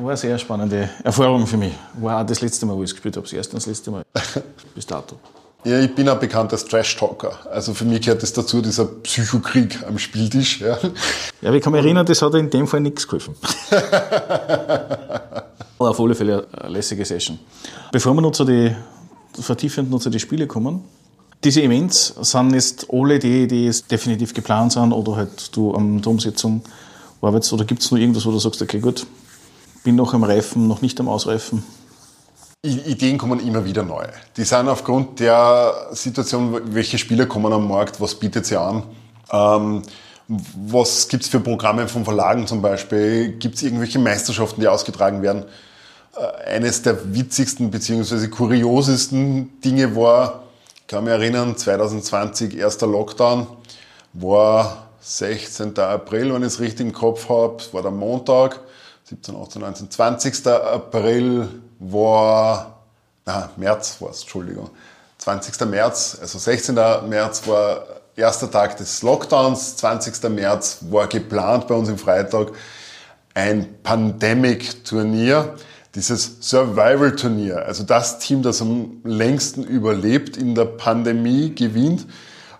[0.00, 1.72] War eine sehr spannende Erfahrung für mich.
[1.94, 3.90] War auch das letzte Mal, wo ich es gespielt habe, das erste und das letzte
[3.90, 4.02] Mal.
[4.74, 5.16] Bis dato.
[5.64, 7.38] Ja, ich bin auch bekannt als Trash-Talker.
[7.50, 10.60] Also für mich gehört das dazu, dieser Psychokrieg am Spieltisch.
[10.60, 10.76] Ja,
[11.40, 13.36] ja ich kann mich erinnern, das hat in dem Fall nichts geholfen.
[15.78, 17.38] auf alle Fälle eine lässige Session.
[17.92, 18.74] Bevor wir noch zu die,
[19.40, 20.82] vertiefend noch zu den Spielen kommen,
[21.44, 26.00] diese Events sind jetzt alle die, die jetzt definitiv geplant sind oder halt du an
[26.00, 26.62] der Umsetzung
[27.20, 29.06] arbeitest oder gibt es noch irgendwas, wo du sagst, okay gut,
[29.84, 31.64] bin noch am Reifen, noch nicht am Ausreifen?
[32.64, 34.04] Ideen kommen immer wieder neu.
[34.36, 38.84] Die sind aufgrund der Situation, welche Spieler kommen am Markt, was bietet sie an,
[39.32, 39.82] ähm,
[40.28, 45.22] was gibt es für Programme von Verlagen zum Beispiel, gibt es irgendwelche Meisterschaften, die ausgetragen
[45.22, 45.44] werden.
[46.16, 48.28] Äh, eines der witzigsten bzw.
[48.28, 50.41] kuriosesten Dinge war,
[50.92, 53.46] kann mich erinnern, 2020, erster Lockdown,
[54.12, 55.78] war 16.
[55.78, 58.60] April, wenn ich es richtig im Kopf habe, war der Montag,
[59.04, 60.46] 17, 18, 19, 20.
[60.48, 62.82] April war,
[63.24, 64.68] na, März war es, Entschuldigung,
[65.16, 65.66] 20.
[65.66, 66.74] März, also 16.
[66.74, 70.28] März war erster Tag des Lockdowns, 20.
[70.28, 72.52] März war geplant bei uns im Freitag
[73.32, 75.54] ein Pandemic-Turnier,
[75.94, 82.06] dieses Survival-Turnier, also das Team, das am längsten überlebt in der Pandemie, gewinnt.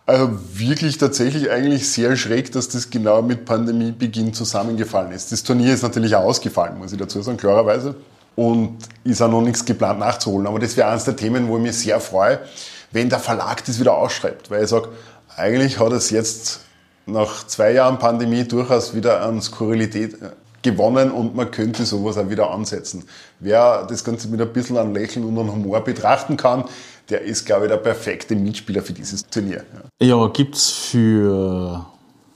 [0.04, 5.32] Also wirklich tatsächlich eigentlich sehr schräg, dass das genau mit Pandemiebeginn zusammengefallen ist.
[5.32, 7.94] Das Turnier ist natürlich auch ausgefallen, muss ich dazu sagen, klarerweise
[8.34, 10.46] und ist auch noch nichts geplant nachzuholen.
[10.46, 12.40] Aber das wäre eines der Themen, wo ich mich sehr freue,
[12.90, 14.50] wenn der Verlag das wieder ausschreibt.
[14.50, 14.88] Weil ich sage,
[15.36, 16.60] eigentlich hat es jetzt
[17.06, 20.16] nach zwei Jahren Pandemie durchaus wieder an Skurrilität
[20.62, 23.04] gewonnen und man könnte sowas auch wieder ansetzen.
[23.40, 26.64] Wer das Ganze mit ein bisschen an Lächeln und an Humor betrachten kann,
[27.08, 29.64] der ist, glaube ich, der perfekte Mitspieler für dieses Turnier.
[30.00, 31.84] Ja, ja gibt es für,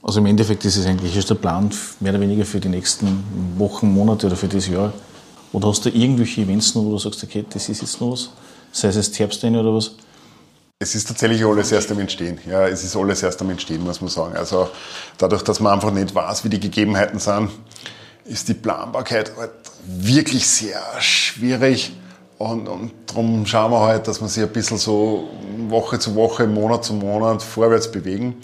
[0.03, 1.69] also im Endeffekt ist es eigentlich ist der Plan
[1.99, 3.23] mehr oder weniger für die nächsten
[3.57, 4.93] Wochen, Monate oder für dieses Jahr
[5.53, 8.29] oder hast du irgendwelche Events noch, wo du sagst, okay, das ist jetzt noch was?
[8.71, 9.95] Sei es jetzt Herbstrennen oder was?
[10.79, 12.37] Es ist tatsächlich alles erst am Entstehen.
[12.47, 14.35] Ja, es ist alles erst am Entstehen, muss man sagen.
[14.35, 14.69] Also
[15.17, 17.49] dadurch, dass man einfach nicht weiß, wie die Gegebenheiten sind,
[18.27, 19.51] ist die Planbarkeit halt
[19.85, 21.93] wirklich sehr schwierig.
[22.37, 25.27] Und, und darum schauen wir halt, dass wir sich ein bisschen so
[25.69, 28.37] Woche zu Woche, Monat zu Monat vorwärts bewegen.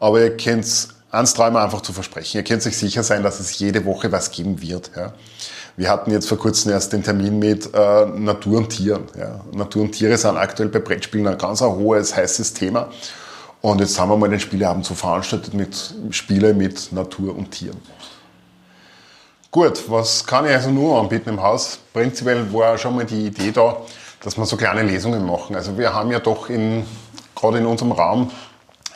[0.00, 2.38] Aber ihr könnt eins träumen einfach zu versprechen.
[2.38, 4.90] Ihr könnt sich sicher sein, dass es jede Woche was geben wird.
[4.96, 5.12] Ja.
[5.76, 9.04] Wir hatten jetzt vor kurzem erst den Termin mit äh, Natur und Tieren.
[9.18, 9.40] Ja.
[9.52, 12.88] Natur und Tiere sind aktuell bei Brettspielen ein ganz ein hohes, heißes Thema.
[13.60, 17.80] Und jetzt haben wir mal den Spieleabend so veranstaltet mit Spiele mit Natur und Tieren.
[19.54, 21.78] Gut, was kann ich also nur anbieten im Haus?
[21.92, 23.76] Prinzipiell war schon mal die Idee da,
[24.20, 25.54] dass wir so kleine Lesungen machen.
[25.54, 26.84] Also wir haben ja doch in,
[27.36, 28.32] gerade in unserem Raum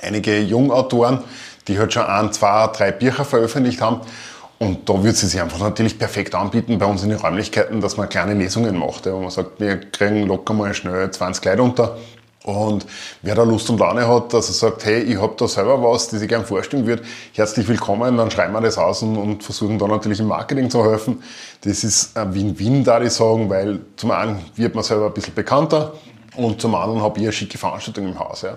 [0.02, 1.22] einige Jungautoren,
[1.68, 4.00] die halt schon ein, zwei, drei Bücher veröffentlicht haben.
[4.58, 7.96] Und da wird sie sich einfach natürlich perfekt anbieten bei uns in den Räumlichkeiten, dass
[7.96, 9.06] man kleine Lesungen macht.
[9.06, 11.98] Wo man sagt, wir kriegen locker mal schnell 20 Leute unter.
[12.48, 12.86] Und
[13.20, 16.08] wer da Lust und Laune hat, dass er sagt, hey, ich habe da selber was,
[16.08, 17.02] das ich gerne vorstellen würde,
[17.34, 21.22] herzlich willkommen, dann schreiben wir das aus und, versuchen da natürlich im Marketing zu helfen.
[21.60, 25.34] Das ist ein Win-Win, da ich sagen, weil zum einen wird man selber ein bisschen
[25.34, 25.92] bekannter
[26.36, 28.40] und zum anderen habe ich eine schicke Veranstaltung im Haus.
[28.40, 28.56] Ja.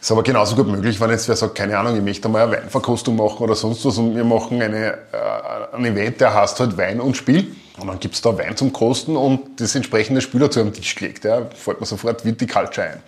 [0.00, 2.52] Ist aber genauso gut möglich, wenn jetzt wer sagt, keine Ahnung, ich möchte mal eine
[2.52, 6.78] Weinverkostung machen oder sonst was und wir machen eine, äh, ein Event, der heißt halt
[6.78, 7.52] Wein und Spiel.
[7.80, 11.24] Und dann gibt's da Wein zum Kosten und das entsprechende Spiel dazu am Tisch gelegt.
[11.24, 11.46] Ja.
[11.54, 13.02] Fällt mir sofort Viticulture ein.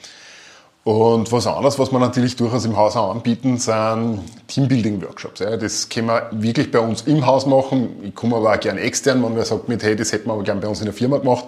[0.83, 5.41] Und was anderes, was wir natürlich durchaus im Haus auch anbieten, sind Teambuilding-Workshops.
[5.41, 5.57] Ja.
[5.57, 8.01] Das können wir wirklich bei uns im Haus machen.
[8.03, 10.43] Ich komme aber auch gerne extern, wenn wer sagt mit, hey, das hätten wir aber
[10.43, 11.45] gerne bei uns in der Firma gemacht.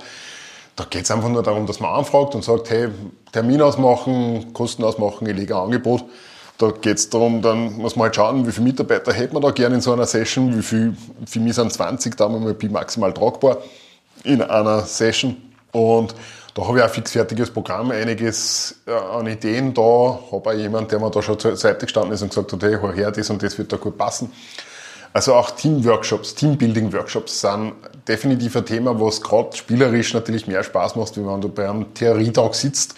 [0.77, 2.89] Da geht es einfach nur darum, dass man anfragt und sagt, hey,
[3.31, 6.05] Termin ausmachen, Kosten ausmachen, ich lege ein Angebot.
[6.63, 9.51] Da geht es darum, dann muss man halt schauen, wie viele Mitarbeiter hätte man da
[9.51, 10.97] gerne in so einer Session, wie viel,
[11.27, 13.59] für mich sind 20, da haben wir mal maximal tragbar
[14.23, 15.37] in einer Session.
[15.73, 16.15] Und
[16.55, 20.21] Da habe ich auch ein fixfertiges Programm, einiges äh, an Ideen da.
[20.31, 22.77] Habe auch jemanden, der mir da schon zur Seite gestanden ist und gesagt hat, hey,
[22.81, 24.31] hör her, das und das wird da gut passen.
[25.15, 27.73] Also auch Teamworkshops, Teambuilding-Workshops sind
[28.07, 31.93] definitiv ein Thema, was gerade spielerisch natürlich mehr Spaß macht, wie wenn du bei einem
[31.93, 32.95] Theorietag sitzt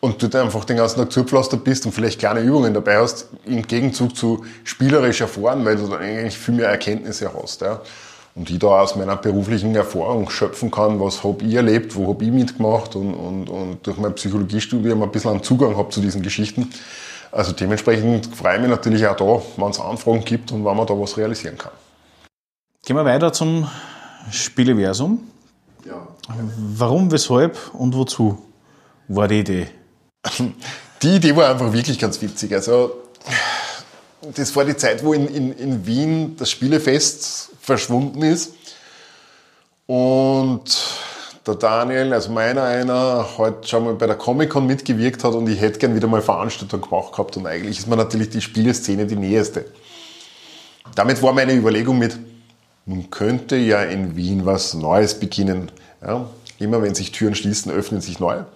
[0.00, 3.66] und du einfach den ganzen Tag zugepflastert bist und vielleicht kleine Übungen dabei hast, im
[3.66, 7.62] Gegenzug zu spielerisch erfahren, weil du dann eigentlich viel mehr Erkenntnisse hast.
[7.62, 7.80] Ja.
[8.34, 12.24] Und ich da aus meiner beruflichen Erfahrung schöpfen kann, was habe ich erlebt, wo habe
[12.24, 16.22] ich mitgemacht und, und, und durch mein Psychologiestudium ein bisschen einen Zugang habe zu diesen
[16.22, 16.70] Geschichten.
[17.32, 20.86] Also dementsprechend freue ich mich natürlich auch da, wenn es Anfragen gibt und wenn man
[20.86, 21.72] da was realisieren kann.
[22.86, 23.68] Gehen wir weiter zum
[24.30, 25.20] Spieleversum.
[25.84, 26.06] Ja.
[26.56, 28.38] Warum, weshalb und wozu
[29.08, 29.66] war die Idee?
[31.02, 32.52] Die Idee war einfach wirklich ganz witzig.
[32.52, 33.02] Also,
[34.34, 38.52] das war die Zeit, wo in, in, in Wien das Spielefest verschwunden ist.
[39.86, 40.64] Und
[41.46, 45.60] der Daniel, also meiner einer, heute schon mal bei der Comic-Con mitgewirkt hat und ich
[45.60, 47.36] hätte gern wieder mal Veranstaltung gemacht gehabt.
[47.36, 49.64] Und eigentlich ist mir natürlich die Spieleszene die näheste.
[50.94, 52.18] Damit war meine Überlegung mit,
[52.86, 55.70] man könnte ja in Wien was Neues beginnen.
[56.02, 58.46] Ja, immer wenn sich Türen schließen, öffnen sich neue.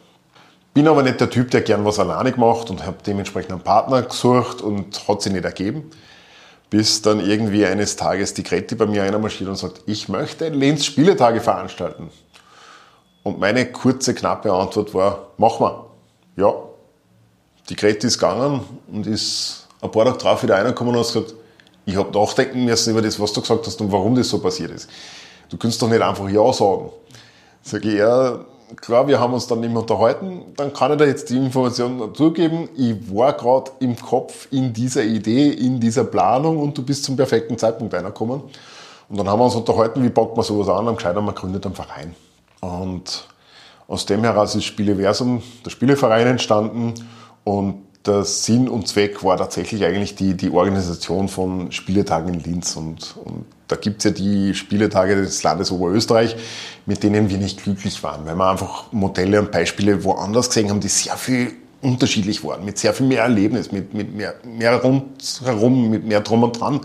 [0.74, 4.02] Bin aber nicht der Typ, der gern was alleine macht und habe dementsprechend einen Partner
[4.02, 5.90] gesucht und hat sich nicht ergeben.
[6.70, 10.86] Bis dann irgendwie eines Tages die Greti bei mir einmarschiert und sagt, ich möchte Lenz
[10.86, 12.08] Spieletage veranstalten.
[13.22, 15.84] Und meine kurze, knappe Antwort war, mach mal.
[16.36, 16.54] Ja.
[17.68, 21.34] Die Greti ist gegangen und ist ein paar Tage drauf wieder reingekommen und hat gesagt,
[21.84, 24.70] ich habe nachdenken müssen über das, was du gesagt hast und warum das so passiert
[24.70, 24.88] ist.
[25.50, 26.90] Du kannst doch nicht einfach Ja sagen.
[27.62, 28.44] Sag ich, ja,
[28.76, 32.68] klar, wir haben uns dann mehr unterhalten, dann kann ich dir jetzt die Information dazugeben.
[32.76, 37.16] Ich war gerade im Kopf in dieser Idee, in dieser Planung und du bist zum
[37.16, 38.42] perfekten Zeitpunkt reingekommen.
[39.08, 41.66] Und dann haben wir uns unterhalten, wie packt man sowas an, am gescheiter, man gründet
[41.66, 42.14] einen Verein.
[42.60, 43.26] Und
[43.88, 46.94] aus dem heraus ist Spieleversum, der Spieleverein entstanden
[47.44, 52.76] und der Sinn und Zweck war tatsächlich eigentlich die, die Organisation von Spieletagen in Linz.
[52.76, 56.36] Und, und da gibt's ja die Spieletage des Landes Oberösterreich,
[56.84, 60.80] mit denen wir nicht glücklich waren, weil wir einfach Modelle und Beispiele woanders gesehen haben,
[60.80, 65.90] die sehr viel unterschiedlich waren, mit sehr viel mehr Erlebnis, mit, mit mehr, mehr rundherum,
[65.90, 66.80] mit mehr drum und dran.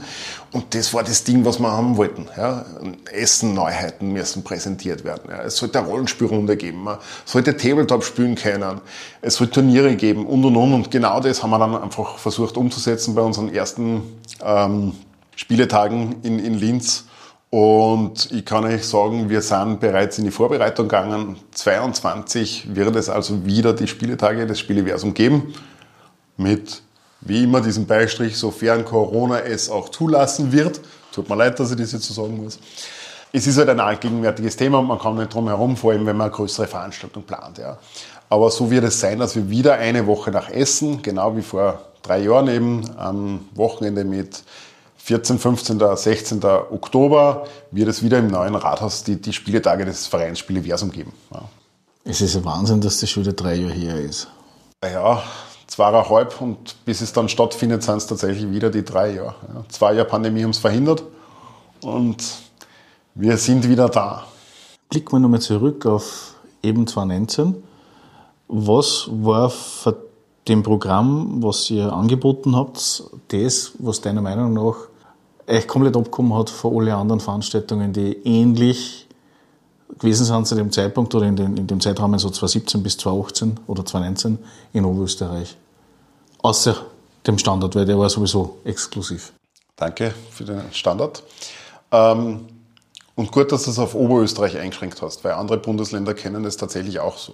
[0.54, 2.28] Und das war das Ding, was wir haben wollten.
[2.36, 2.66] Ja.
[3.12, 5.30] Essen, Neuheiten müssen präsentiert werden.
[5.30, 5.44] Ja.
[5.44, 8.82] Es sollte eine Rollenspielrunde geben, man sollte Tabletop spielen können,
[9.22, 10.74] es sollte Turniere geben und und und.
[10.74, 14.02] Und genau das haben wir dann einfach versucht umzusetzen bei unseren ersten
[14.44, 14.94] ähm,
[15.38, 17.06] Spieletagen in, in Linz.
[17.50, 21.38] Und ich kann euch sagen, wir sind bereits in die Vorbereitung gegangen.
[21.54, 25.54] 22 wird es also wieder die Spieletage des Spieleversum geben.
[26.36, 26.82] Mit,
[27.22, 30.82] wie immer, diesem Beistrich, sofern Corona es auch zulassen wird.
[31.14, 32.60] Tut mir leid, dass ich das jetzt so sagen muss.
[33.32, 36.18] Es ist halt ein allgegenwärtiges Thema und man kann nicht drum herum, vor allem wenn
[36.18, 37.60] man eine größere Veranstaltung plant.
[37.60, 37.78] Ja.
[38.30, 41.82] Aber so wird es sein, dass wir wieder eine Woche nach Essen, genau wie vor
[42.02, 44.44] drei Jahren eben, am Wochenende mit
[45.08, 46.44] 14, 15, 16.
[46.44, 51.14] Oktober wird es wieder im neuen Rathaus die, die Spieletage des Vereins Spieleversum geben.
[51.34, 51.44] Ja.
[52.04, 54.28] Es ist ein Wahnsinn, dass das schon wieder drei Jahre her ist.
[54.84, 55.24] Ja,
[55.68, 59.36] zweieinhalb und bis es dann stattfindet, sind es tatsächlich wieder die drei Jahre.
[59.48, 59.64] Ja.
[59.70, 61.04] Zwei Jahre Pandemie haben es verhindert
[61.82, 62.22] und
[63.16, 64.26] wir sind wieder da.
[64.90, 67.64] Blicken wir nochmal zurück auf eben 2019.
[68.50, 69.96] Was war für
[70.50, 74.76] dem Programm, was ihr angeboten habt, das, was deiner Meinung nach
[75.48, 79.08] echt komplett abgekommen hat von allen anderen Veranstaltungen, die ähnlich
[79.98, 83.60] gewesen sind zu dem Zeitpunkt oder in, den, in dem Zeitrahmen so 2017 bis 2018
[83.68, 84.38] oder 2019
[84.74, 85.58] in Oberösterreich.
[86.44, 86.76] Außer
[87.26, 89.32] dem Standard, weil der war sowieso exklusiv.
[89.76, 91.24] Danke für den Standard.
[91.92, 92.42] Ähm,
[93.16, 97.00] und gut, dass du es auf Oberösterreich eingeschränkt hast, weil andere Bundesländer kennen es tatsächlich
[97.00, 97.34] auch so.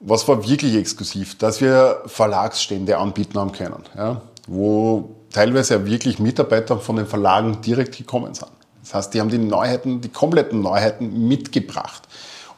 [0.00, 1.36] Was war wirklich exklusiv?
[1.36, 7.60] Dass wir Verlagsstände anbieten haben können, ja, wo teilweise ja wirklich Mitarbeiter von den Verlagen
[7.60, 8.50] direkt gekommen sind.
[8.82, 12.02] Das heißt, die haben die Neuheiten, die kompletten Neuheiten mitgebracht.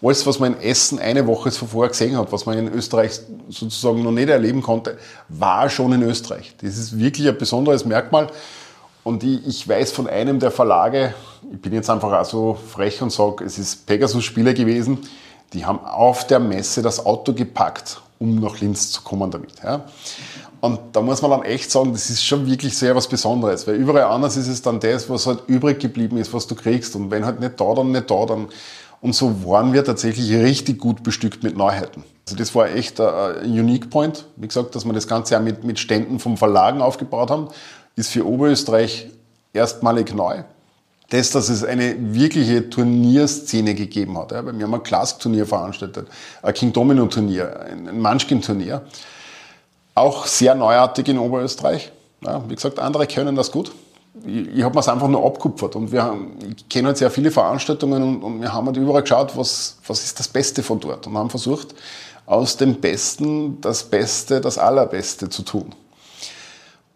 [0.02, 4.02] Alles, was man in Essen eine Woche zuvor gesehen hat, was man in Österreich sozusagen
[4.02, 4.98] noch nicht erleben konnte,
[5.28, 6.54] war schon in Österreich.
[6.60, 8.28] Das ist wirklich ein besonderes Merkmal.
[9.04, 11.14] Und ich, ich weiß von einem der Verlage,
[11.52, 14.98] ich bin jetzt einfach auch so frech und sage, es ist Pegasus Spiele gewesen,
[15.52, 19.52] die haben auf der Messe das Auto gepackt, um nach Linz zu kommen damit.
[19.62, 19.84] Ja.
[20.60, 23.74] Und da muss man dann echt sagen, das ist schon wirklich sehr was Besonderes, weil
[23.74, 26.94] überall anders ist es dann das, was halt übrig geblieben ist, was du kriegst.
[26.94, 28.46] Und wenn halt nicht da, dann nicht da, dann.
[29.00, 32.04] Und so waren wir tatsächlich richtig gut bestückt mit Neuheiten.
[32.28, 34.26] Also das war echt ein Unique Point.
[34.36, 37.48] Wie gesagt, dass wir das Ganze auch mit, mit Ständen vom Verlagen aufgebaut haben,
[37.96, 39.08] ist für Oberösterreich
[39.52, 40.44] erstmalig neu.
[41.12, 44.32] Das, dass es eine wirkliche Turnierszene gegeben hat.
[44.32, 46.08] Ja, wir haben ein Clask-Turnier veranstaltet,
[46.42, 48.82] ein King Domino-Turnier, ein Munchkin-Turnier.
[49.94, 51.92] Auch sehr neuartig in Oberösterreich.
[52.22, 53.72] Ja, wie gesagt, andere können das gut.
[54.24, 55.76] Ich, ich habe mir es einfach nur abkupfert.
[55.76, 59.02] Und wir haben, ich kenne halt sehr viele Veranstaltungen und, und wir haben halt überall
[59.02, 61.06] geschaut, was, was ist das Beste von dort.
[61.06, 61.74] Und haben versucht,
[62.24, 65.74] aus dem Besten das Beste, das Allerbeste zu tun.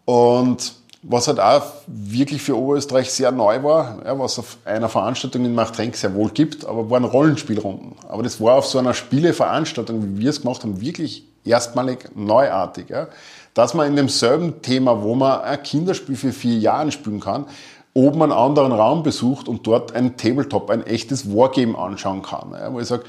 [0.07, 0.73] Und
[1.09, 5.55] was halt auch wirklich für Oberösterreich sehr neu war, ja, was auf einer Veranstaltung in
[5.55, 7.93] Machtrenk sehr wohl gibt, aber waren Rollenspielrunden.
[8.09, 12.89] Aber das war auf so einer Spieleveranstaltung, wie wir es gemacht haben, wirklich erstmalig neuartig.
[12.89, 13.07] Ja.
[13.55, 17.47] Dass man in demselben Thema, wo man ein Kinderspiel für vier Jahre spielen kann,
[17.95, 22.51] oben einen anderen Raum besucht und dort ein Tabletop, ein echtes Wargame anschauen kann.
[22.53, 23.05] Ja, wo ich sage,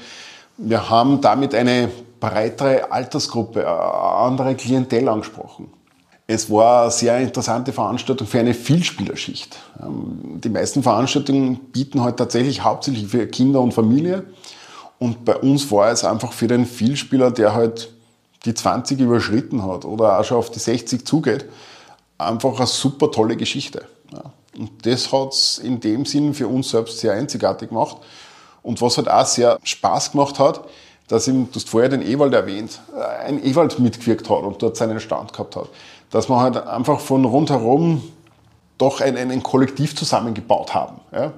[0.56, 1.90] wir haben damit eine
[2.20, 5.72] breitere Altersgruppe, eine andere Klientel angesprochen.
[6.30, 9.56] Es war eine sehr interessante Veranstaltung für eine Vielspielerschicht.
[9.82, 14.24] Ähm, die meisten Veranstaltungen bieten heute halt tatsächlich hauptsächlich für Kinder und Familie.
[14.98, 17.90] Und bei uns war es einfach für den Vielspieler, der halt
[18.44, 21.46] die 20 überschritten hat oder auch schon auf die 60 zugeht,
[22.18, 23.86] einfach eine super tolle Geschichte.
[24.56, 27.96] Und das hat es in dem Sinn für uns selbst sehr einzigartig gemacht.
[28.62, 30.60] Und was halt auch sehr Spaß gemacht hat,
[31.06, 34.76] dass ihm, du hast vorher den Ewald erwähnt, äh, ein Ewald mitgewirkt hat und dort
[34.76, 35.70] seinen Stand gehabt hat
[36.10, 38.02] dass wir halt einfach von rundherum
[38.78, 41.00] doch ein, ein, ein Kollektiv zusammengebaut haben.
[41.12, 41.32] Ja?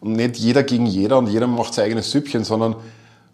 [0.00, 2.76] Und nicht jeder gegen jeder und jeder macht sein eigenes Süppchen, sondern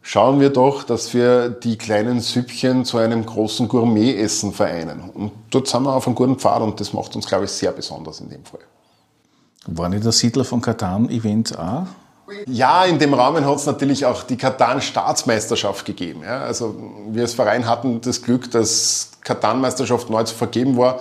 [0.03, 5.11] schauen wir doch, dass wir die kleinen Süppchen zu einem großen Gourmet-Essen vereinen.
[5.15, 7.73] Und dort sind wir auf einem guten Pfad und das macht uns, glaube ich, sehr
[7.73, 8.61] besonders in dem Fall.
[9.67, 11.87] War nicht der Siedler von Katan-Event auch?
[12.47, 16.23] Ja, in dem Rahmen hat es natürlich auch die Katan-Staatsmeisterschaft gegeben.
[16.25, 16.41] Ja.
[16.41, 16.75] Also
[17.11, 21.01] wir als Verein hatten das Glück, dass Katan-Meisterschaft neu zu vergeben war.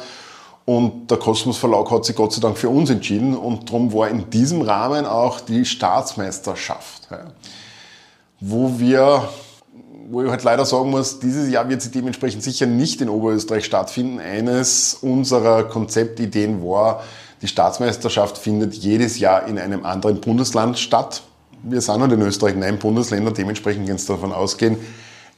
[0.65, 3.35] Und der Kosmos Verlag hat sich Gott sei Dank für uns entschieden.
[3.35, 7.07] Und darum war in diesem Rahmen auch die Staatsmeisterschaft.
[7.09, 7.25] Ja.
[8.39, 9.27] Wo wir,
[10.09, 13.65] wo ich halt leider sagen muss, dieses Jahr wird sie dementsprechend sicher nicht in Oberösterreich
[13.65, 14.19] stattfinden.
[14.19, 17.03] Eines unserer Konzeptideen war,
[17.41, 21.23] die Staatsmeisterschaft findet jedes Jahr in einem anderen Bundesland statt.
[21.63, 24.77] Wir sind halt in Österreich neun Bundesländer, dementsprechend kann es davon ausgehen,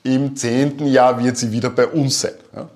[0.04, 2.34] im zehnten Jahr wird sie wieder bei uns sein.
[2.56, 2.68] Ja.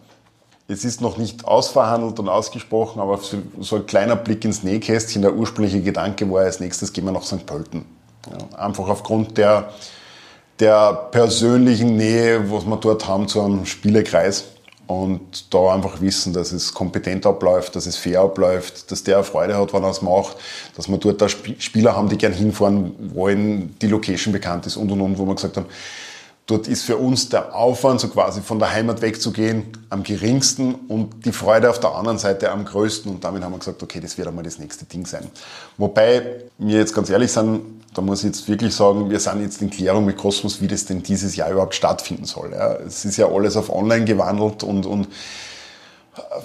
[0.70, 3.20] Es ist noch nicht ausverhandelt und ausgesprochen, aber
[3.60, 7.24] so ein kleiner Blick ins Nähkästchen, der ursprüngliche Gedanke war, als nächstes gehen wir nach
[7.24, 7.46] St.
[7.46, 7.86] Pölten.
[8.30, 9.70] Ja, einfach aufgrund der,
[10.60, 14.46] der persönlichen Nähe, was wir dort haben zu einem Spielekreis
[14.88, 19.58] und da einfach wissen, dass es kompetent abläuft, dass es fair abläuft, dass der Freude
[19.58, 20.38] hat, wenn er es macht,
[20.76, 24.90] dass wir dort da Spieler haben, die gern hinfahren wollen, die Location bekannt ist und
[24.92, 25.68] und und, wo wir gesagt haben,
[26.48, 31.26] dort ist für uns der Aufwand, so quasi von der Heimat wegzugehen, am geringsten und
[31.26, 33.12] die Freude auf der anderen Seite am größten.
[33.12, 35.28] Und damit haben wir gesagt, okay, das wird einmal das nächste Ding sein.
[35.78, 37.62] Wobei wir jetzt ganz ehrlich sind,
[37.94, 40.86] da muss ich jetzt wirklich sagen, wir sind jetzt in Klärung mit Kosmos, wie das
[40.86, 42.52] denn dieses Jahr überhaupt stattfinden soll.
[42.54, 45.10] Ja, es ist ja alles auf online gewandelt und, und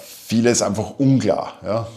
[0.01, 1.53] vieles einfach unklar.
[1.65, 1.87] Ja.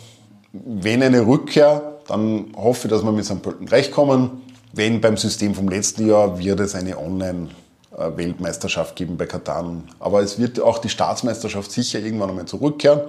[0.53, 3.43] Wenn eine Rückkehr, dann hoffe ich, dass wir mit St.
[3.43, 4.43] Pölten rechtkommen.
[4.73, 7.49] Wenn beim System vom letzten Jahr wird es eine Online-
[7.97, 9.85] Weltmeisterschaft geben bei Katan.
[9.99, 13.01] Aber es wird auch die Staatsmeisterschaft sicher irgendwann einmal zurückkehren.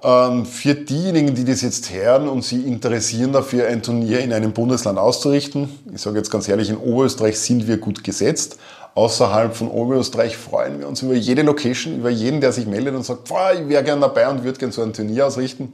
[0.00, 4.52] Ähm, für diejenigen, die das jetzt hören und sie interessieren dafür, ein Turnier in einem
[4.52, 8.58] Bundesland auszurichten, ich sage jetzt ganz ehrlich, in Oberösterreich sind wir gut gesetzt.
[8.94, 13.04] Außerhalb von Oberösterreich freuen wir uns über jede Location, über jeden, der sich meldet und
[13.04, 15.72] sagt, ich wäre gern dabei und würde gern so ein Turnier ausrichten.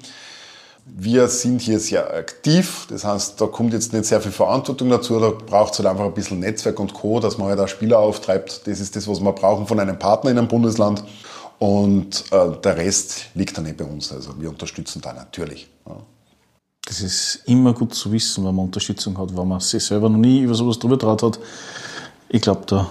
[0.86, 5.18] Wir sind hier sehr aktiv, das heißt, da kommt jetzt nicht sehr viel Verantwortung dazu,
[5.18, 7.98] da braucht es halt einfach ein bisschen Netzwerk und Co., dass man halt auch Spieler
[7.98, 8.66] auftreibt.
[8.66, 11.02] Das ist das, was wir brauchen von einem Partner in einem Bundesland.
[11.58, 14.12] Und äh, der Rest liegt dann nicht bei uns.
[14.12, 15.68] Also wir unterstützen da natürlich.
[15.86, 15.96] Ja.
[16.84, 20.18] Das ist immer gut zu wissen, wenn man Unterstützung hat, wenn man sich selber noch
[20.18, 21.38] nie über sowas drüber traut hat.
[22.28, 22.90] Ich glaube, da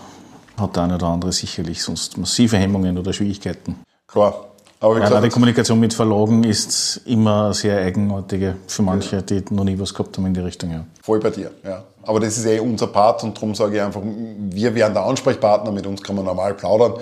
[0.58, 3.76] hat der eine oder andere sicherlich sonst massive Hemmungen oder Schwierigkeiten.
[4.08, 4.53] Klar.
[4.84, 9.80] Aber ja, die Kommunikation mit Verlagen ist immer sehr eigenartige für manche, die noch nie
[9.80, 10.72] was gehabt haben in die Richtung.
[10.72, 10.86] Ja.
[11.02, 11.84] Voll bei dir, ja.
[12.04, 15.72] Aber das ist eh unser Part und darum sage ich einfach, wir wären der Ansprechpartner,
[15.72, 16.96] mit uns kann man normal plaudern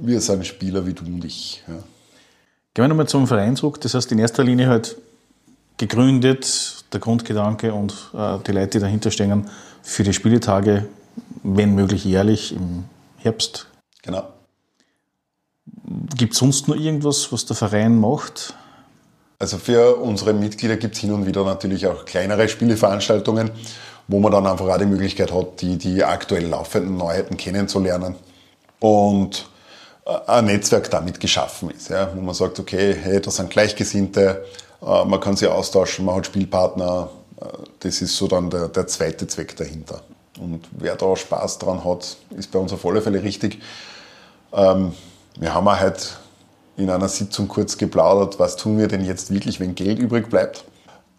[0.00, 1.62] wir sind Spieler wie du und ich.
[1.66, 1.74] Ja.
[1.74, 3.80] Gehen wir nochmal zum Verein zurück.
[3.80, 4.96] Das heißt, in erster Linie halt
[5.76, 9.48] gegründet, der Grundgedanke und äh, die Leute, die dahinter stehen,
[9.82, 10.86] für die Spieletage,
[11.42, 12.84] wenn möglich jährlich im
[13.18, 13.66] Herbst.
[14.02, 14.28] Genau.
[16.16, 18.54] Gibt es sonst noch irgendwas, was der Verein macht?
[19.38, 23.50] Also für unsere Mitglieder gibt es hin und wieder natürlich auch kleinere Spieleveranstaltungen,
[24.06, 28.14] wo man dann einfach auch die Möglichkeit hat, die, die aktuell laufenden Neuheiten kennenzulernen.
[28.78, 29.46] Und
[30.26, 34.44] ein Netzwerk damit geschaffen ist, ja, wo man sagt, okay, hey, das sind Gleichgesinnte,
[34.82, 37.10] äh, man kann sie austauschen, man hat Spielpartner,
[37.40, 37.44] äh,
[37.80, 40.02] das ist so dann der, der zweite Zweck dahinter.
[40.38, 43.60] Und wer da Spaß dran hat, ist bei uns auf alle Fälle richtig.
[44.52, 44.92] Ähm,
[45.40, 46.00] wir haben heute
[46.76, 50.64] in einer Sitzung kurz geplaudert, was tun wir denn jetzt wirklich, wenn Geld übrig bleibt.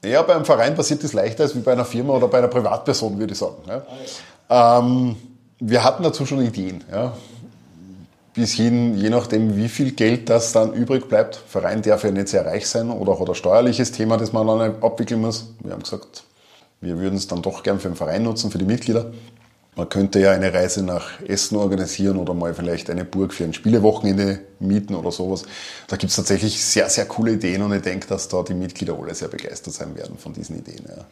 [0.05, 3.17] Ja, beim Verein passiert das leichter als wie bei einer Firma oder bei einer Privatperson,
[3.17, 3.55] würde ich sagen.
[3.67, 4.79] Ja.
[4.79, 5.15] Ähm,
[5.59, 6.83] wir hatten dazu schon Ideen.
[6.91, 7.13] Ja.
[8.33, 11.35] Bis hin, je nachdem, wie viel Geld das dann übrig bleibt.
[11.35, 14.83] Verein darf ja nicht sehr reich sein oder hat ein steuerliches Thema, das man dann
[14.83, 15.53] abwickeln muss.
[15.63, 16.23] Wir haben gesagt,
[16.79, 19.11] wir würden es dann doch gern für den Verein nutzen, für die Mitglieder.
[19.81, 23.53] Man könnte ja eine Reise nach Essen organisieren oder mal vielleicht eine Burg für ein
[23.55, 25.41] Spielewochenende mieten oder sowas.
[25.87, 28.95] Da gibt es tatsächlich sehr, sehr coole Ideen und ich denke, dass da die Mitglieder
[28.95, 30.85] alle sehr begeistert sein werden von diesen Ideen.
[30.87, 31.03] Ja.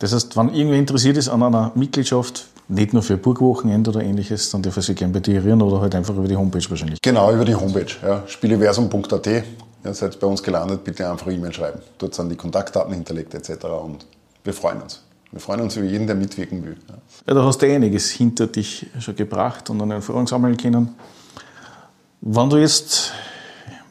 [0.00, 4.50] Das heißt, wenn irgendwer interessiert ist an einer Mitgliedschaft, nicht nur für Burgwochenende oder ähnliches,
[4.50, 7.00] dann darf er sich gerne bei dir oder halt einfach über die Homepage wahrscheinlich.
[7.00, 9.26] Genau, über die Homepage, ja, spieleversum.at.
[9.26, 11.80] Ihr seid bei uns gelandet, bitte einfach E-Mail schreiben.
[11.96, 13.64] Dort sind die Kontaktdaten hinterlegt etc.
[13.64, 14.04] und
[14.44, 15.00] wir freuen uns.
[15.32, 16.76] Wir freuen uns über jeden, der mitwirken will.
[16.88, 16.94] Ja,
[17.28, 20.88] ja da hast du einiges hinter dich schon gebracht und an Erfahrung sammeln können.
[22.20, 23.12] Wenn du jetzt,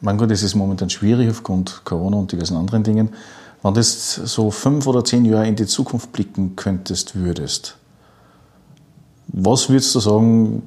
[0.00, 3.10] mein Gott, es ist momentan schwierig aufgrund Corona und diversen anderen Dingen,
[3.62, 7.76] wenn du jetzt so fünf oder zehn Jahre in die Zukunft blicken könntest, würdest,
[9.28, 10.62] was würdest du sagen,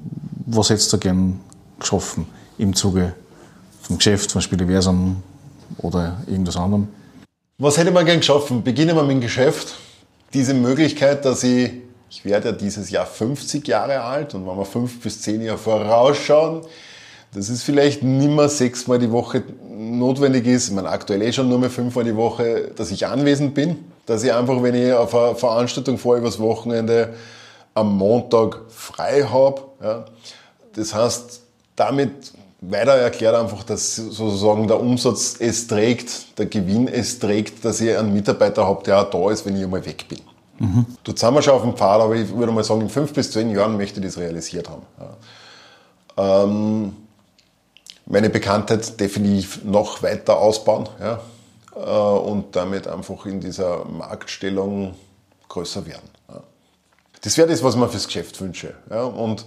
[0.45, 1.39] was hättest du gern
[1.79, 2.25] geschaffen
[2.57, 3.13] im Zuge
[3.81, 5.21] vom Geschäft, vom Spieleversum
[5.77, 6.87] oder irgendwas anderem?
[7.57, 8.63] Was hätte man gern geschaffen?
[8.63, 9.75] Beginnen wir mit dem Geschäft
[10.33, 11.71] diese Möglichkeit, dass ich,
[12.09, 15.57] ich werde ja dieses Jahr 50 Jahre alt und wenn wir fünf bis zehn Jahre
[15.57, 16.61] vorausschauen,
[17.33, 19.43] dass es vielleicht nimmer sechsmal die Woche
[19.75, 23.53] notwendig ist, ich meine aktuell eh schon nur mehr fünfmal die Woche, dass ich anwesend
[23.53, 27.13] bin, dass ich einfach, wenn ich auf eine Veranstaltung fahre übers Wochenende,
[27.73, 29.61] am Montag frei habe.
[29.81, 30.05] Ja.
[30.75, 31.41] Das heißt,
[31.75, 32.33] damit
[32.69, 37.95] weiter erklärt einfach, dass sozusagen der Umsatz es trägt, der Gewinn es trägt, dass ich
[37.97, 40.19] einen Mitarbeiter habe, der auch da ist, wenn ich einmal weg bin.
[40.59, 40.85] Mhm.
[41.03, 43.31] Dort sind wir schon auf dem Pfad, aber ich würde mal sagen, in fünf bis
[43.31, 44.83] zehn Jahren möchte ich das realisiert haben.
[44.99, 46.43] Ja.
[46.43, 46.95] Ähm,
[48.05, 51.19] meine Bekanntheit definitiv noch weiter ausbauen ja,
[51.75, 54.95] äh, und damit einfach in dieser Marktstellung
[55.49, 56.09] größer werden.
[56.29, 56.41] Ja.
[57.21, 58.73] Das wäre das, was man fürs Geschäft wünsche.
[58.89, 59.03] Ja.
[59.03, 59.45] Und,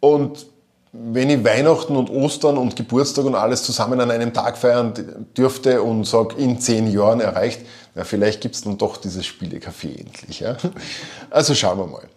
[0.00, 0.46] und
[0.92, 4.94] wenn ich Weihnachten und Ostern und Geburtstag und alles zusammen an einem Tag feiern
[5.36, 7.60] dürfte und sage, in zehn Jahren erreicht,
[7.94, 10.40] na, vielleicht gibt es dann doch dieses Spielecafé endlich.
[10.40, 10.56] Ja?
[11.30, 12.08] Also schauen wir mal.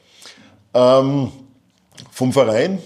[0.73, 1.31] Ähm,
[2.11, 2.79] vom Verein,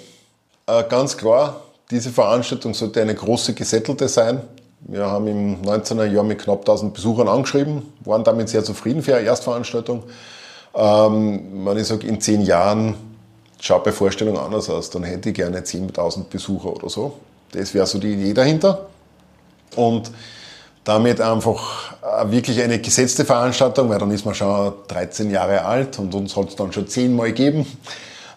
[0.66, 1.62] äh, ganz klar,
[1.92, 4.42] diese Veranstaltung sollte eine große gesettelte sein.
[4.80, 9.16] Wir haben im 19er Jahr mit knapp 1000 Besuchern angeschrieben, waren damit sehr zufrieden für
[9.16, 10.04] eine Erstveranstaltung.
[10.74, 12.96] Ähm, wenn ich sage, in zehn Jahren
[13.66, 17.18] schaut bei Vorstellung anders aus, dann hätte ich gerne 10.000 Besucher oder so.
[17.52, 18.86] Das wäre so die Idee dahinter.
[19.76, 20.12] Und
[20.84, 25.98] damit einfach äh, wirklich eine gesetzte Veranstaltung, weil dann ist man schon 13 Jahre alt
[25.98, 27.66] und uns hat es dann schon zehnmal gegeben.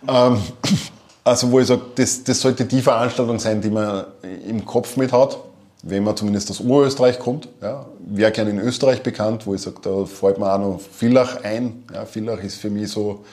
[0.08, 0.40] Ähm,
[1.24, 4.04] also wo ich sage, das, das sollte die Veranstaltung sein, die man
[4.48, 5.36] im Kopf mit hat,
[5.82, 7.48] wenn man zumindest aus Oberösterreich kommt.
[7.60, 7.84] Ja.
[8.00, 11.84] Wäre gerne in Österreich bekannt, wo ich sage, da fällt mir auch noch Villach ein.
[11.92, 13.24] Ja, Villach ist für mich so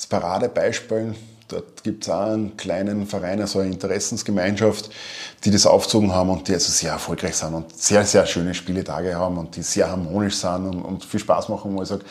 [0.00, 1.14] das Paradebeispiel.
[1.48, 4.88] Dort gibt es auch einen kleinen Verein, also eine Interessensgemeinschaft,
[5.44, 9.14] die das aufgezogen haben und die also sehr erfolgreich sind und sehr, sehr schöne Spieletage
[9.16, 12.04] haben und die sehr harmonisch sind und, und viel Spaß machen, wo ich sage,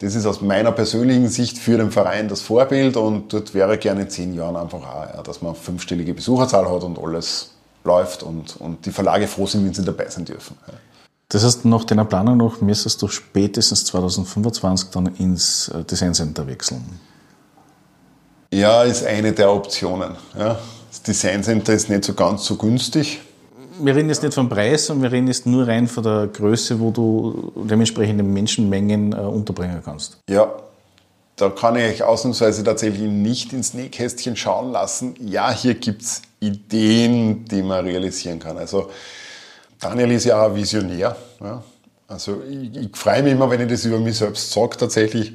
[0.00, 4.02] das ist aus meiner persönlichen Sicht für den Verein das Vorbild und dort wäre gerne
[4.02, 7.52] in zehn Jahren einfach auch, ja, dass man fünfstellige Besucherzahl hat und alles
[7.84, 10.58] läuft und, und die Verlage froh sind, wenn sie dabei sein dürfen.
[10.66, 10.74] Ja.
[11.28, 16.46] Das heißt, nach deiner Planung noch müsstest du spätestens 2025 dann ins äh, Design Center
[16.46, 17.00] wechseln.
[18.54, 20.14] Ja, ist eine der Optionen.
[20.38, 20.60] Ja.
[20.88, 23.20] Das Design Center ist nicht so ganz so günstig.
[23.80, 26.78] Wir reden jetzt nicht vom Preis, sondern wir reden jetzt nur rein von der Größe,
[26.78, 30.18] wo du dementsprechende Menschenmengen äh, unterbringen kannst.
[30.30, 30.54] Ja,
[31.34, 35.16] da kann ich euch ausnahmsweise tatsächlich nicht ins Nähkästchen schauen lassen.
[35.18, 38.56] Ja, hier gibt es Ideen, die man realisieren kann.
[38.56, 38.88] Also
[39.80, 41.16] Daniel ist ja auch ein Visionär.
[41.40, 41.60] Ja.
[42.06, 45.32] Also ich, ich freue mich immer, wenn ich das über mich selbst sage tatsächlich.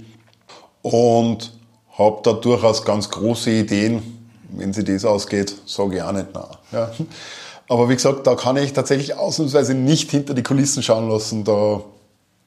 [0.81, 1.58] Und
[1.99, 4.01] habe da durchaus ganz große Ideen.
[4.51, 6.43] Wenn sie das ausgeht, sage ich auch nicht nein.
[6.71, 6.91] Ja.
[7.67, 11.43] Aber wie gesagt, da kann ich tatsächlich ausnahmsweise nicht hinter die Kulissen schauen lassen.
[11.43, 11.81] Da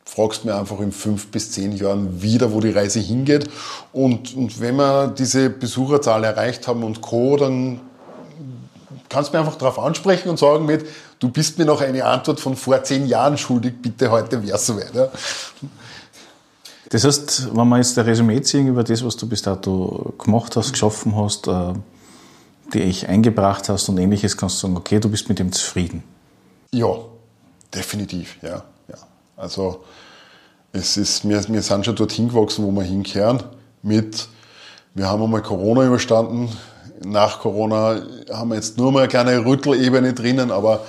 [0.05, 3.49] fragst du mir einfach in fünf bis zehn Jahren wieder, wo die Reise hingeht.
[3.93, 7.81] Und, und wenn wir diese Besucherzahl erreicht haben und Co., dann
[9.09, 10.87] kannst du mir einfach darauf ansprechen und sagen mit,
[11.21, 14.67] du bist mir noch eine Antwort von vor zehn Jahren schuldig, bitte heute wäre es
[14.67, 14.93] soweit.
[14.93, 15.09] Ja.
[16.93, 20.57] Das heißt, wenn wir jetzt ein Resümee ziehen über das, was du bis dato gemacht
[20.57, 21.73] hast, geschaffen hast, äh,
[22.75, 26.03] die ich eingebracht hast und ähnliches, kannst du sagen, okay, du bist mit dem zufrieden.
[26.71, 26.95] Ja,
[27.75, 28.63] definitiv, ja.
[28.89, 28.97] ja.
[29.39, 29.85] Also
[30.73, 33.43] es ist, wir, wir sind schon dorthin gewachsen, wo wir hinkehren.
[33.83, 34.29] Mit,
[34.93, 36.51] wir haben einmal Corona überstanden.
[37.03, 40.85] Nach Corona haben wir jetzt nur mal eine kleine Rüttelebene drinnen, aber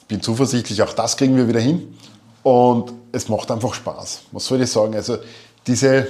[0.00, 1.92] ich bin zuversichtlich, auch das kriegen wir wieder hin.
[2.44, 4.22] Und es macht einfach Spaß.
[4.32, 4.94] Was soll ich sagen?
[4.94, 5.18] Also
[5.66, 6.06] diese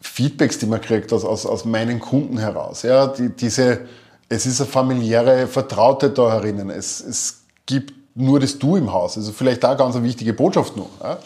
[0.00, 3.80] Feedbacks, die man kriegt aus, aus, aus meinen Kunden heraus, ja, die, diese,
[4.28, 6.70] es ist eine familiäre Vertraute da herinnen.
[6.70, 9.16] Es, es gibt nur das Du im Haus.
[9.16, 10.90] Also vielleicht da ganz eine wichtige Botschaft noch.
[11.02, 11.18] Ja?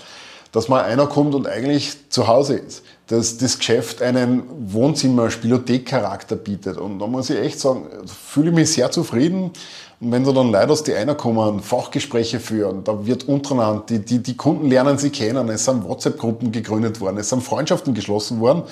[0.52, 2.82] Dass mal einer kommt und eigentlich zu Hause ist.
[3.06, 4.42] Dass das Geschäft einen
[4.72, 6.76] Wohnzimmer-Spielothek-Charakter bietet.
[6.76, 9.52] Und da muss ich echt sagen, fühle ich mich sehr zufrieden.
[10.00, 13.98] Und wenn da dann Leute aus die einer kommen, Fachgespräche führen, da wird untereinander, die,
[13.98, 18.40] die, die Kunden lernen sie kennen, es sind WhatsApp-Gruppen gegründet worden, es sind Freundschaften geschlossen
[18.40, 18.62] worden.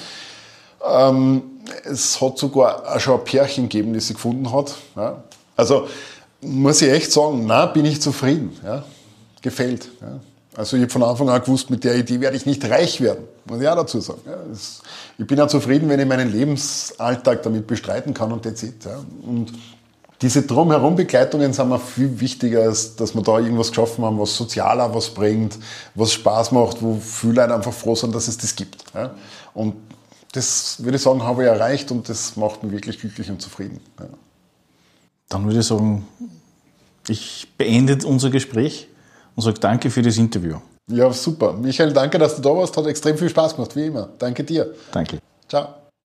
[0.83, 1.43] Ähm,
[1.85, 4.75] es hat sogar auch schon ein Pärchen gegeben, das sie gefunden hat.
[4.97, 5.23] Ja.
[5.55, 5.87] Also
[6.41, 8.57] muss ich echt sagen, na, bin ich zufrieden.
[8.65, 8.85] Ja.
[9.43, 9.89] Gefällt.
[10.01, 10.21] Ja.
[10.57, 13.25] Also ich habe von Anfang an gewusst, mit der Idee werde ich nicht reich werden,
[13.45, 14.21] muss ich auch dazu sagen.
[14.27, 14.39] Ja.
[15.19, 18.85] Ich bin ja zufrieden, wenn ich meinen Lebensalltag damit bestreiten kann und that's it.
[18.85, 18.99] Ja.
[19.27, 19.53] Und
[20.21, 24.37] diese drumherum Begleitungen sind mir viel wichtiger, als dass wir da irgendwas geschaffen haben, was
[24.37, 25.59] sozialer was bringt,
[25.95, 28.85] was Spaß macht, wo viele Leute einfach froh sind, dass es das gibt.
[28.95, 29.15] Ja.
[29.55, 29.77] Und
[30.33, 33.81] das würde ich sagen, habe ich erreicht und das macht mich wirklich glücklich und zufrieden.
[33.99, 34.07] Ja.
[35.29, 36.07] Dann würde ich sagen,
[37.09, 38.89] ich beende unser Gespräch
[39.37, 40.57] und sage danke für das Interview.
[40.91, 41.53] Ja, super.
[41.53, 42.77] Michael, danke, dass du da warst.
[42.77, 44.09] Hat extrem viel Spaß gemacht, wie immer.
[44.19, 44.75] Danke dir.
[44.91, 45.19] Danke.
[45.49, 45.88] Ciao.